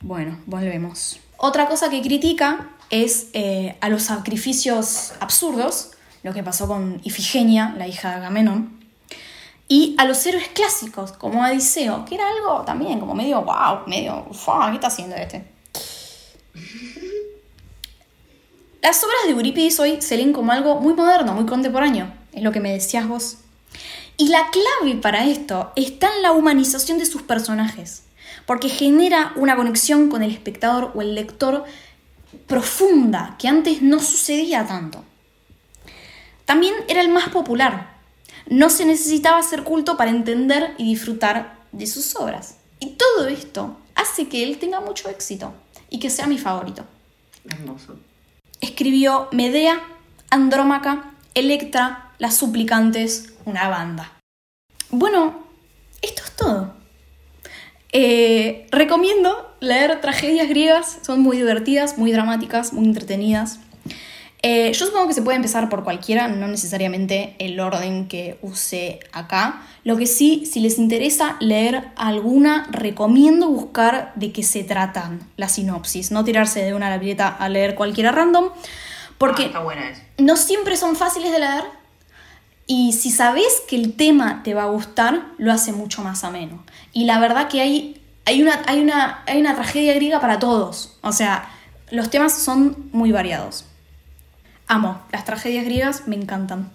Bueno, 0.00 0.38
volvemos. 0.46 1.20
Otra 1.36 1.68
cosa 1.68 1.90
que 1.90 2.00
critica 2.00 2.70
es 2.90 3.28
eh, 3.32 3.76
a 3.80 3.88
los 3.88 4.04
sacrificios 4.04 5.12
absurdos, 5.20 5.90
lo 6.22 6.32
que 6.32 6.42
pasó 6.42 6.66
con 6.66 7.00
Ifigenia, 7.04 7.74
la 7.76 7.88
hija 7.88 8.10
de 8.10 8.16
Agamenón, 8.16 8.84
y 9.68 9.94
a 9.98 10.04
los 10.04 10.24
héroes 10.26 10.48
clásicos, 10.48 11.12
como 11.12 11.42
Odiseo, 11.42 12.04
que 12.04 12.16
era 12.16 12.28
algo 12.28 12.62
también 12.64 13.00
como 13.00 13.14
medio 13.14 13.42
wow, 13.42 13.86
medio, 13.86 14.26
"Fua, 14.32 14.68
¿qué 14.68 14.74
está 14.74 14.88
haciendo 14.88 15.16
este? 15.16 15.44
Las 18.82 19.02
obras 19.02 19.20
de 19.24 19.30
Eurípides 19.30 19.80
hoy 19.80 20.02
se 20.02 20.16
leen 20.16 20.34
como 20.34 20.52
algo 20.52 20.78
muy 20.80 20.92
moderno, 20.92 21.32
muy 21.32 21.46
contemporáneo, 21.46 22.12
es 22.32 22.42
lo 22.42 22.52
que 22.52 22.60
me 22.60 22.72
decías 22.72 23.08
vos. 23.08 23.38
Y 24.18 24.28
la 24.28 24.50
clave 24.50 24.96
para 25.00 25.24
esto 25.24 25.72
está 25.74 26.14
en 26.14 26.22
la 26.22 26.32
humanización 26.32 26.98
de 26.98 27.06
sus 27.06 27.22
personajes, 27.22 28.02
porque 28.46 28.68
genera 28.68 29.32
una 29.36 29.56
conexión 29.56 30.08
con 30.08 30.22
el 30.22 30.30
espectador 30.30 30.92
o 30.94 31.02
el 31.02 31.14
lector 31.14 31.64
profunda, 32.46 33.36
que 33.38 33.48
antes 33.48 33.82
no 33.82 34.00
sucedía 34.00 34.66
tanto. 34.66 35.04
También 36.44 36.74
era 36.88 37.00
el 37.00 37.08
más 37.08 37.28
popular. 37.30 37.94
No 38.46 38.68
se 38.68 38.84
necesitaba 38.84 39.42
ser 39.42 39.64
culto 39.64 39.96
para 39.96 40.10
entender 40.10 40.74
y 40.76 40.84
disfrutar 40.84 41.58
de 41.72 41.86
sus 41.86 42.14
obras. 42.16 42.58
Y 42.80 42.90
todo 42.90 43.26
esto 43.28 43.78
hace 43.94 44.28
que 44.28 44.44
él 44.44 44.58
tenga 44.58 44.80
mucho 44.80 45.08
éxito 45.08 45.54
y 45.88 45.98
que 45.98 46.10
sea 46.10 46.26
mi 46.26 46.38
favorito. 46.38 46.84
Hermoso. 47.48 47.96
Escribió 48.60 49.28
Medea, 49.32 49.82
Andrómaca, 50.30 51.14
Electra, 51.34 52.12
Las 52.18 52.36
Suplicantes, 52.36 53.32
una 53.44 53.68
banda. 53.68 54.12
Bueno. 54.90 55.43
Eh, 57.96 58.66
recomiendo 58.72 59.54
leer 59.60 60.00
tragedias 60.00 60.48
griegas, 60.48 60.98
son 61.06 61.20
muy 61.20 61.36
divertidas, 61.36 61.96
muy 61.96 62.10
dramáticas, 62.10 62.72
muy 62.72 62.86
entretenidas. 62.86 63.60
Eh, 64.42 64.72
yo 64.72 64.84
supongo 64.84 65.06
que 65.06 65.14
se 65.14 65.22
puede 65.22 65.36
empezar 65.36 65.68
por 65.68 65.84
cualquiera, 65.84 66.26
no 66.26 66.48
necesariamente 66.48 67.36
el 67.38 67.58
orden 67.60 68.08
que 68.08 68.36
use 68.42 68.98
acá. 69.12 69.62
Lo 69.84 69.96
que 69.96 70.06
sí, 70.06 70.44
si 70.44 70.58
les 70.58 70.76
interesa 70.78 71.36
leer 71.38 71.92
alguna, 71.94 72.66
recomiendo 72.72 73.48
buscar 73.48 74.12
de 74.16 74.32
qué 74.32 74.42
se 74.42 74.64
tratan 74.64 75.20
la 75.36 75.48
sinopsis, 75.48 76.10
no 76.10 76.24
tirarse 76.24 76.64
de 76.64 76.74
una 76.74 76.94
libreta 76.94 77.28
a 77.28 77.48
leer 77.48 77.76
cualquiera 77.76 78.10
random, 78.10 78.50
porque 79.18 79.52
Ah, 79.54 79.64
no 80.18 80.36
siempre 80.36 80.76
son 80.76 80.96
fáciles 80.96 81.30
de 81.30 81.38
leer 81.38 81.64
y 82.66 82.92
si 82.92 83.10
sabes 83.10 83.62
que 83.68 83.76
el 83.76 83.94
tema 83.94 84.42
te 84.42 84.54
va 84.54 84.64
a 84.64 84.70
gustar, 84.70 85.26
lo 85.38 85.52
hace 85.52 85.72
mucho 85.72 86.02
más 86.02 86.24
ameno. 86.24 86.64
Y 86.92 87.04
la 87.04 87.18
verdad 87.18 87.48
que 87.48 87.60
hay, 87.60 88.00
hay, 88.24 88.42
una, 88.42 88.62
hay, 88.66 88.80
una, 88.80 89.22
hay 89.26 89.40
una 89.40 89.54
tragedia 89.54 89.94
griega 89.94 90.20
para 90.20 90.38
todos. 90.38 90.96
O 91.02 91.12
sea, 91.12 91.50
los 91.90 92.08
temas 92.10 92.32
son 92.32 92.88
muy 92.92 93.12
variados. 93.12 93.66
Amo, 94.66 95.00
las 95.12 95.24
tragedias 95.24 95.64
griegas 95.66 96.08
me 96.08 96.16
encantan. 96.16 96.70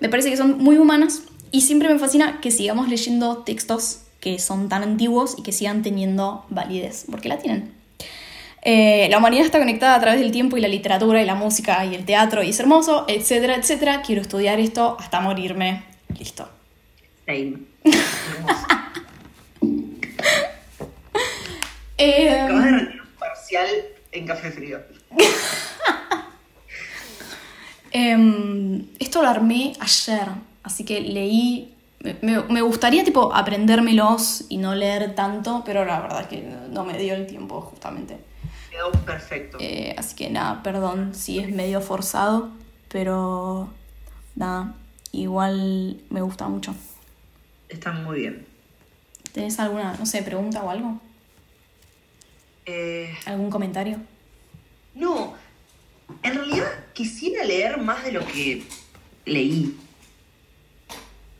Me 0.00 0.08
parece 0.08 0.30
que 0.30 0.36
son 0.36 0.58
muy 0.58 0.78
humanas 0.78 1.22
y 1.50 1.62
siempre 1.62 1.88
me 1.88 1.98
fascina 1.98 2.40
que 2.40 2.50
sigamos 2.50 2.88
leyendo 2.88 3.38
textos 3.38 4.02
que 4.20 4.38
son 4.38 4.68
tan 4.68 4.82
antiguos 4.82 5.34
y 5.36 5.42
que 5.42 5.52
sigan 5.52 5.82
teniendo 5.82 6.46
validez, 6.48 7.06
porque 7.10 7.28
la 7.28 7.38
tienen. 7.38 7.72
Eh, 8.66 9.08
la 9.10 9.18
humanidad 9.18 9.44
está 9.44 9.58
conectada 9.58 9.94
a 9.94 10.00
través 10.00 10.20
del 10.20 10.32
tiempo 10.32 10.56
y 10.56 10.60
la 10.60 10.68
literatura 10.68 11.20
y 11.20 11.26
la 11.26 11.34
música 11.34 11.84
y 11.84 11.94
el 11.94 12.04
teatro 12.06 12.42
y 12.42 12.48
es 12.50 12.58
hermoso, 12.60 13.04
etcétera, 13.08 13.56
etcétera. 13.56 14.00
Quiero 14.02 14.22
estudiar 14.22 14.58
esto 14.58 14.96
hasta 14.98 15.20
morirme. 15.20 15.84
Listo. 16.18 16.48
Same. 17.26 17.58
Eh, 21.96 22.28
Acabas 22.40 22.64
de 22.64 22.70
rendir 22.72 23.00
un 23.02 23.08
parcial 23.20 23.66
en 24.10 24.26
café 24.26 24.50
frío. 24.50 24.80
em, 27.92 28.86
esto 28.98 29.22
lo 29.22 29.28
armé 29.28 29.74
ayer, 29.80 30.26
así 30.62 30.84
que 30.84 31.00
leí. 31.00 31.70
Me, 32.00 32.16
me- 32.20 32.42
me 32.42 32.60
gustaría 32.62 33.04
tipo 33.04 33.32
aprendérmelos 33.34 34.44
y 34.48 34.56
no 34.58 34.74
leer 34.74 35.14
tanto, 35.14 35.62
pero 35.64 35.84
la 35.84 36.00
verdad 36.00 36.22
es 36.22 36.26
que 36.26 36.42
no 36.70 36.84
me 36.84 36.98
dio 36.98 37.14
el 37.14 37.26
tiempo 37.26 37.60
justamente. 37.62 38.18
Quedó 38.74 38.90
perfecto. 38.90 39.58
Eh, 39.60 39.94
así 39.96 40.16
que 40.16 40.30
nada, 40.30 40.64
perdón 40.64 41.14
si 41.14 41.38
es 41.38 41.48
medio 41.54 41.80
forzado, 41.80 42.50
pero 42.88 43.68
nada, 44.34 44.74
igual 45.12 46.00
me 46.10 46.22
gusta 46.22 46.48
mucho. 46.48 46.74
Está 47.68 47.92
muy 47.92 48.18
bien. 48.18 48.44
¿Tenés 49.30 49.60
alguna, 49.60 49.94
no 49.96 50.04
sé, 50.06 50.24
pregunta 50.24 50.60
o 50.64 50.70
algo? 50.70 51.00
Eh, 52.66 53.14
¿Algún 53.26 53.48
comentario? 53.48 53.98
no, 54.96 55.34
en 56.24 56.34
realidad 56.34 56.66
quisiera 56.94 57.44
leer 57.44 57.78
más 57.78 58.04
de 58.04 58.10
lo 58.10 58.26
que 58.26 58.64
leí. 59.24 59.76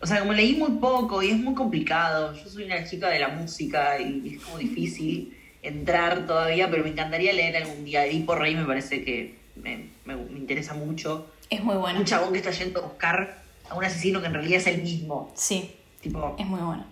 O 0.00 0.06
sea, 0.06 0.20
como 0.20 0.34
leí 0.34 0.54
muy 0.54 0.78
poco 0.78 1.20
y 1.20 1.30
es 1.30 1.36
muy 1.36 1.54
complicado. 1.54 2.32
Yo 2.32 2.48
soy 2.48 2.66
una 2.66 2.88
chica 2.88 3.08
de 3.08 3.18
la 3.18 3.28
música 3.28 3.98
y 3.98 4.36
es 4.36 4.42
como 4.44 4.58
difícil 4.58 5.36
entrar 5.64 6.26
todavía, 6.26 6.70
pero 6.70 6.84
me 6.84 6.90
encantaría 6.90 7.32
leer 7.32 7.56
algún 7.56 7.84
día. 7.84 8.04
Edipo 8.06 8.34
Rey 8.34 8.54
me 8.54 8.64
parece 8.64 9.04
que 9.04 9.36
me, 9.56 9.88
me- 10.04 10.16
me 10.16 10.38
interesa 10.38 10.74
mucho. 10.74 11.26
Es 11.50 11.62
muy 11.62 11.76
bueno. 11.76 11.98
Un 12.00 12.04
chabón 12.04 12.32
que 12.32 12.38
está 12.38 12.50
yendo 12.50 12.80
a 12.80 12.82
buscar 12.84 13.42
a 13.70 13.74
un 13.74 13.84
asesino 13.84 14.20
que 14.20 14.26
en 14.26 14.34
realidad 14.34 14.58
es 14.60 14.66
el 14.66 14.82
mismo. 14.82 15.30
Sí, 15.34 15.70
Tipo, 16.02 16.36
es 16.38 16.46
muy 16.46 16.60
bueno. 16.60 16.84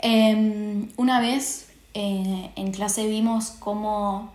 Em, 0.00 0.88
una 0.96 1.20
vez 1.20 1.68
eh, 1.94 2.50
en 2.56 2.72
clase 2.72 3.06
vimos 3.06 3.50
cómo... 3.58 4.32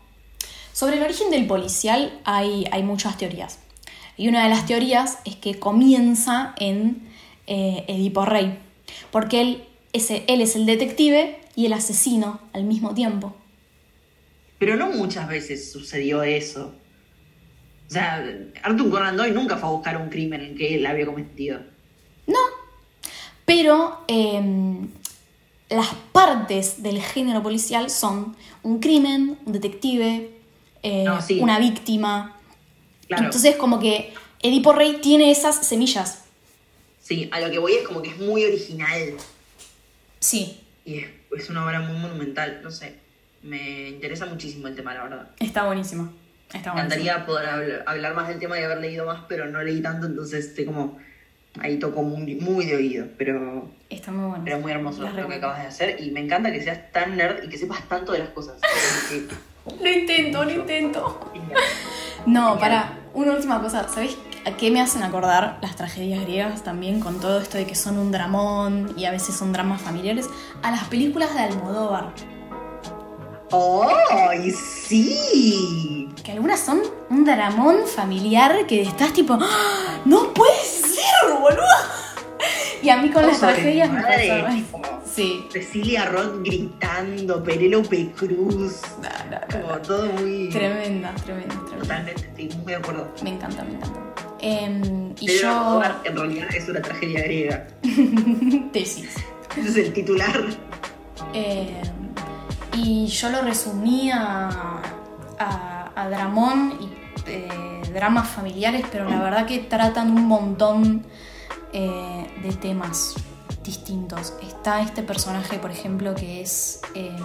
Sobre 0.74 0.98
el 0.98 1.04
origen 1.04 1.30
del 1.30 1.46
policial 1.48 2.20
hay, 2.26 2.66
hay 2.72 2.84
muchas 2.84 3.18
teorías. 3.18 3.60
Y 4.18 4.28
una 4.28 4.44
de 4.44 4.50
las 4.50 4.66
teorías 4.66 5.20
es 5.26 5.36
que 5.36 5.60
comienza 5.60 6.54
en 6.58 7.08
eh, 7.48 7.86
Edipo 7.88 8.26
Rey. 8.26 8.58
Porque 9.12 9.42
él 9.42 9.64
ese, 9.94 10.24
él 10.28 10.42
es 10.42 10.56
el 10.56 10.66
detective 10.66 11.40
y 11.56 11.66
el 11.66 11.74
asesino 11.74 12.40
al 12.54 12.64
mismo 12.64 12.94
tiempo. 12.94 13.36
Pero 14.60 14.76
no 14.76 14.90
muchas 14.92 15.28
veces 15.28 15.72
sucedió 15.72 16.24
eso. 16.24 16.74
O 17.90 17.94
sea, 17.94 18.26
Arthur 18.64 18.90
Conan 18.90 19.18
Doyle 19.18 19.34
nunca 19.34 19.58
fue 19.58 19.70
a 19.70 19.72
buscar 19.74 19.98
un 19.98 20.10
crimen 20.10 20.42
en 20.42 20.56
que 20.56 20.76
él 20.76 20.86
había 20.86 21.06
cometido. 21.06 21.60
No, 22.26 22.40
pero 23.46 24.04
em, 24.08 24.88
las 25.70 25.90
partes 26.12 26.82
del 26.82 27.02
género 27.02 27.44
policial 27.44 27.90
son 27.90 28.36
un 28.64 28.80
crimen, 28.80 29.38
un 29.46 29.52
detective, 29.54 30.32
eh, 30.82 31.04
No, 31.04 31.22
sí. 31.22 31.40
una 31.40 31.60
víctima. 31.60 32.40
Claro. 33.08 33.26
Entonces 33.26 33.58
como 33.58 33.80
que 33.80 34.14
Edipo 34.42 34.72
Rey 34.74 35.00
tiene 35.02 35.30
esas 35.30 35.66
semillas. 35.68 36.24
Sí, 37.02 37.28
a 37.34 37.42
lo 37.42 37.52
que 37.52 37.60
voy 37.60 37.74
es 37.74 37.88
como 37.88 38.02
que 38.02 38.10
es 38.12 38.18
muy 38.18 38.46
original. 38.46 39.14
Sí, 40.20 40.62
Y 40.86 41.02
es, 41.38 41.50
una 41.50 41.66
obra 41.66 41.80
muy 41.82 41.98
monumental. 41.98 42.62
No 42.64 42.72
sé. 42.72 42.96
Me 43.42 43.90
interesa 43.90 44.26
muchísimo 44.26 44.68
el 44.68 44.76
tema, 44.76 44.94
la 44.94 45.04
verdad. 45.04 45.28
está 45.40 45.66
buenísimo. 45.66 46.12
Está 46.54 46.74
Me 46.74 46.80
encantaría 46.82 47.26
poder 47.26 47.48
habl- 47.50 47.84
hablar 47.86 48.14
más 48.16 48.28
del 48.28 48.40
tema 48.40 48.60
y 48.60 48.64
haber 48.64 48.78
leído 48.80 49.06
más, 49.06 49.22
pero 49.28 49.46
no 49.48 49.62
leí 49.64 49.82
tanto, 49.82 50.08
entonces 50.08 50.46
estoy 50.48 50.66
como. 50.66 50.98
Ahí 51.60 51.78
toco 51.78 52.02
muy, 52.02 52.36
muy 52.36 52.66
de 52.66 52.76
oído. 52.76 53.06
Pero, 53.18 53.70
Está 53.90 54.12
muy 54.12 54.28
bueno. 54.28 54.44
pero 54.44 54.60
muy 54.60 54.72
hermoso 54.72 55.08
lo 55.08 55.28
que 55.28 55.36
acabas 55.36 55.62
de 55.62 55.68
hacer. 55.68 56.02
Y 56.02 56.10
me 56.12 56.20
encanta 56.22 56.52
que 56.52 56.62
seas 56.64 56.92
tan 56.92 57.16
nerd 57.16 57.44
y 57.44 57.48
que 57.50 57.58
sepas 57.60 57.88
tanto 57.88 58.12
de 58.12 58.20
las 58.20 58.30
cosas. 58.30 58.56
Lo 59.82 59.88
intento, 59.90 60.44
lo 60.44 60.52
intento. 60.52 61.32
No, 62.26 62.58
para, 62.58 62.98
una 63.14 63.34
última 63.34 63.62
cosa, 63.62 63.88
¿sabéis 63.88 64.18
a 64.46 64.52
qué 64.58 64.72
me 64.72 64.82
hacen 64.82 65.04
acordar 65.04 65.58
las 65.62 65.76
tragedias 65.76 66.22
griegas 66.22 66.64
también 66.64 67.00
con 67.00 67.20
todo 67.20 67.40
esto 67.40 67.58
de 67.58 67.66
que 67.66 67.76
son 67.76 67.98
un 67.98 68.12
dramón 68.12 68.94
y 68.98 69.06
a 69.06 69.12
veces 69.12 69.36
son 69.36 69.54
dramas 69.54 69.82
familiares? 69.82 70.30
A 70.62 70.72
las 70.72 70.84
películas 70.86 71.34
de 71.34 71.42
Almodóvar, 71.42 72.14
¡Ay, 74.10 74.52
sí! 74.52 76.10
que 76.24 76.32
algunas 76.32 76.60
son 76.60 76.82
un 77.10 77.24
dramón 77.24 77.86
familiar 77.86 78.66
que 78.66 78.82
estás 78.82 79.14
tipo, 79.14 79.38
¡Ah! 79.40 80.00
¡no 80.06 80.34
puede 80.34 80.60
ser, 80.64 81.40
boludo! 81.40 81.62
Y 82.82 82.90
a 82.90 82.98
mí 82.98 83.10
con 83.12 83.26
las 83.26 83.40
tragedias 83.40 83.90
me 83.92 84.02
pasaba. 84.02 84.52
Sí. 85.06 85.46
Cecilia 85.52 86.06
Roth 86.06 86.44
gritando, 86.44 87.44
Penélope 87.44 88.12
Cruz. 88.14 88.82
No, 89.02 89.10
no, 89.30 89.40
no, 89.40 89.62
Como 89.62 89.76
no. 89.76 89.82
todo 89.84 90.06
muy. 90.08 90.50
Tremenda, 90.50 91.14
tremenda, 91.24 91.54
tremenda. 91.54 91.80
Totalmente, 91.80 92.22
estoy 92.26 92.50
muy 92.58 92.72
de 92.74 92.76
acuerdo. 92.76 93.08
Me 93.22 93.30
encanta, 93.30 93.64
me 93.64 93.76
encanta. 93.76 94.00
Em, 94.46 95.14
y 95.22 95.40
yo... 95.40 95.82
En 96.04 96.18
realidad 96.18 96.48
es 96.54 96.68
una 96.68 96.82
tragedia 96.82 97.24
griega. 97.24 97.68
Tesis. 98.74 99.16
Ese 99.56 99.70
es 99.70 99.78
el 99.78 99.94
titular. 99.94 100.44
Eh, 101.34 101.82
y 102.76 103.08
yo 103.08 103.30
lo 103.30 103.42
resumía 103.42 104.50
a, 105.40 105.92
a 105.96 106.10
dramón 106.10 106.78
y 106.82 106.90
eh, 107.26 107.82
dramas 107.94 108.28
familiares, 108.30 108.86
pero 108.92 109.10
la 109.10 109.22
verdad 109.22 109.46
que 109.46 109.60
tratan 109.60 110.12
un 110.12 110.26
montón 110.26 111.06
eh, 111.72 112.28
de 112.44 112.54
temas 112.54 113.16
distintos. 113.64 114.34
Está 114.42 114.82
este 114.82 115.04
personaje, 115.04 115.58
por 115.58 115.72
ejemplo, 115.72 116.14
que 116.16 116.42
es... 116.42 116.82
eh, 116.96 117.16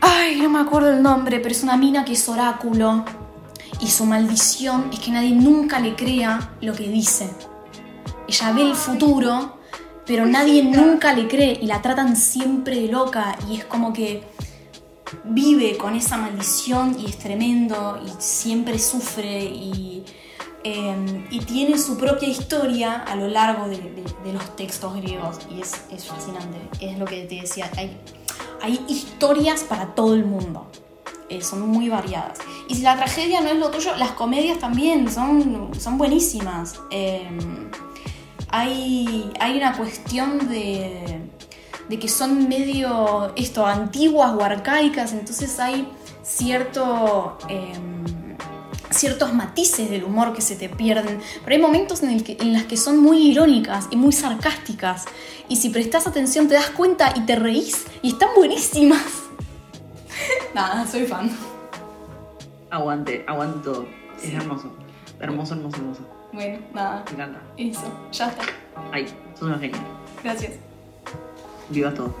ay, 0.00 0.40
no 0.40 0.48
me 0.48 0.58
acuerdo 0.60 0.92
el 0.92 1.02
nombre, 1.02 1.38
pero 1.38 1.52
es 1.52 1.62
una 1.62 1.76
mina 1.76 2.04
que 2.04 2.14
es 2.14 2.28
oráculo. 2.28 3.04
Y 3.80 3.88
su 3.88 4.04
maldición 4.06 4.90
es 4.92 5.00
que 5.00 5.10
nadie 5.10 5.30
nunca 5.34 5.78
le 5.80 5.94
crea 5.94 6.56
lo 6.60 6.72
que 6.74 6.88
dice. 6.88 7.28
Ella 8.28 8.52
ve 8.52 8.62
el 8.62 8.74
futuro, 8.74 9.58
pero 10.06 10.24
nadie 10.26 10.62
nunca 10.64 11.12
le 11.12 11.28
cree 11.28 11.58
y 11.60 11.66
la 11.66 11.82
tratan 11.82 12.16
siempre 12.16 12.80
de 12.80 12.88
loca 12.88 13.36
y 13.48 13.56
es 13.56 13.64
como 13.64 13.92
que 13.92 14.22
vive 15.24 15.76
con 15.76 15.94
esa 15.94 16.16
maldición 16.16 16.96
y 16.98 17.06
es 17.06 17.18
tremendo 17.18 18.00
y 18.04 18.10
siempre 18.20 18.78
sufre 18.78 19.44
y, 19.44 20.04
eh, 20.64 21.26
y 21.30 21.38
tiene 21.40 21.78
su 21.78 21.96
propia 21.96 22.28
historia 22.28 23.02
a 23.02 23.14
lo 23.14 23.28
largo 23.28 23.68
de, 23.68 23.76
de- 23.76 24.04
de 24.24 24.32
los 24.32 24.56
textos 24.56 24.94
griegos 24.96 25.38
y 25.54 25.60
es, 25.60 25.72
es 25.92 26.06
fascinante. 26.06 26.58
Es 26.80 26.98
lo 26.98 27.04
que 27.04 27.22
te 27.24 27.36
decía, 27.42 27.70
hay, 27.76 27.96
hay 28.62 28.84
historias 28.88 29.62
para 29.62 29.94
todo 29.94 30.14
el 30.14 30.24
mundo. 30.24 30.68
Eh, 31.28 31.42
son 31.42 31.68
muy 31.68 31.88
variadas. 31.88 32.38
Y 32.68 32.76
si 32.76 32.82
la 32.82 32.96
tragedia 32.96 33.40
no 33.40 33.48
es 33.48 33.56
lo 33.56 33.70
tuyo, 33.70 33.96
las 33.96 34.12
comedias 34.12 34.58
también 34.58 35.10
son, 35.10 35.70
son 35.78 35.98
buenísimas. 35.98 36.80
Eh, 36.90 37.28
hay, 38.48 39.32
hay 39.40 39.56
una 39.56 39.76
cuestión 39.76 40.48
de, 40.48 41.20
de 41.88 41.98
que 41.98 42.08
son 42.08 42.48
medio 42.48 43.32
esto, 43.36 43.66
antiguas 43.66 44.32
o 44.34 44.42
arcaicas, 44.42 45.12
entonces 45.12 45.58
hay 45.58 45.88
cierto, 46.22 47.38
em, 47.48 48.36
ciertos 48.90 49.34
matices 49.34 49.90
del 49.90 50.04
humor 50.04 50.32
que 50.32 50.42
se 50.42 50.56
te 50.56 50.68
pierden, 50.68 51.20
pero 51.44 51.56
hay 51.56 51.62
momentos 51.62 52.02
en, 52.02 52.10
el 52.10 52.24
que, 52.24 52.36
en 52.40 52.52
las 52.52 52.64
que 52.64 52.76
son 52.76 52.98
muy 52.98 53.18
irónicas 53.18 53.86
y 53.90 53.96
muy 53.96 54.12
sarcásticas, 54.12 55.04
y 55.48 55.56
si 55.56 55.70
prestas 55.70 56.06
atención 56.06 56.48
te 56.48 56.54
das 56.54 56.70
cuenta 56.70 57.12
y 57.16 57.20
te 57.20 57.36
reís, 57.36 57.84
y 58.02 58.10
están 58.10 58.30
buenísimas. 58.36 59.25
Nada, 60.56 60.86
soy 60.86 61.04
fan. 61.04 61.30
Aguante, 62.70 63.22
aguante 63.28 63.58
todo. 63.62 63.86
Es 64.22 64.32
hermoso. 64.32 64.72
Hermoso, 65.20 65.52
hermoso, 65.52 65.76
hermoso. 65.76 66.00
Bueno, 66.32 66.58
nada, 66.72 67.04
Me 67.08 67.12
encanta. 67.12 67.40
eso, 67.58 68.08
ya 68.10 68.28
está. 68.28 68.42
Ay, 68.90 69.06
sos 69.34 69.48
una 69.48 69.58
genia. 69.58 69.78
Gracias. 70.24 70.54
Viva 71.68 71.92
todo. 71.92 72.14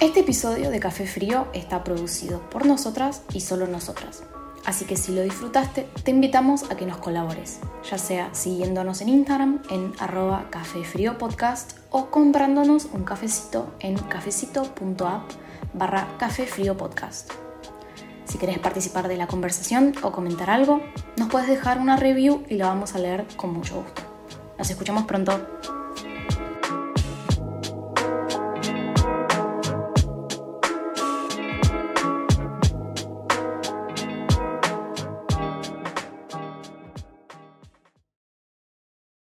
Este 0.00 0.18
episodio 0.18 0.70
de 0.70 0.80
Café 0.80 1.06
Frío 1.06 1.46
está 1.52 1.84
producido 1.84 2.40
por 2.50 2.66
nosotras 2.66 3.22
y 3.32 3.38
solo 3.38 3.68
nosotras. 3.68 4.24
Así 4.64 4.84
que 4.84 4.96
si 4.96 5.14
lo 5.14 5.22
disfrutaste, 5.22 5.86
te 6.02 6.10
invitamos 6.10 6.68
a 6.72 6.76
que 6.76 6.86
nos 6.86 6.96
colabores, 6.96 7.60
ya 7.88 7.98
sea 7.98 8.34
siguiéndonos 8.34 9.00
en 9.00 9.10
Instagram 9.10 9.62
en 9.70 9.92
arroba 10.00 10.50
Café 10.50 10.82
Frío 10.82 11.18
Podcast 11.18 11.78
o 11.98 12.10
comprándonos 12.10 12.88
un 12.92 13.04
cafecito 13.04 13.72
en 13.80 13.96
cafecito.app 13.96 15.30
barra 15.72 16.06
Café 16.18 16.44
Frío 16.44 16.76
Podcast. 16.76 17.32
Si 18.26 18.36
querés 18.36 18.58
participar 18.58 19.08
de 19.08 19.16
la 19.16 19.26
conversación 19.26 19.94
o 20.02 20.12
comentar 20.12 20.50
algo, 20.50 20.82
nos 21.16 21.30
puedes 21.30 21.48
dejar 21.48 21.78
una 21.78 21.96
review 21.96 22.44
y 22.50 22.56
la 22.56 22.66
vamos 22.66 22.94
a 22.94 22.98
leer 22.98 23.26
con 23.38 23.54
mucho 23.54 23.76
gusto. 23.76 24.02
Nos 24.58 24.68
escuchamos 24.68 25.06
pronto. 25.06 25.40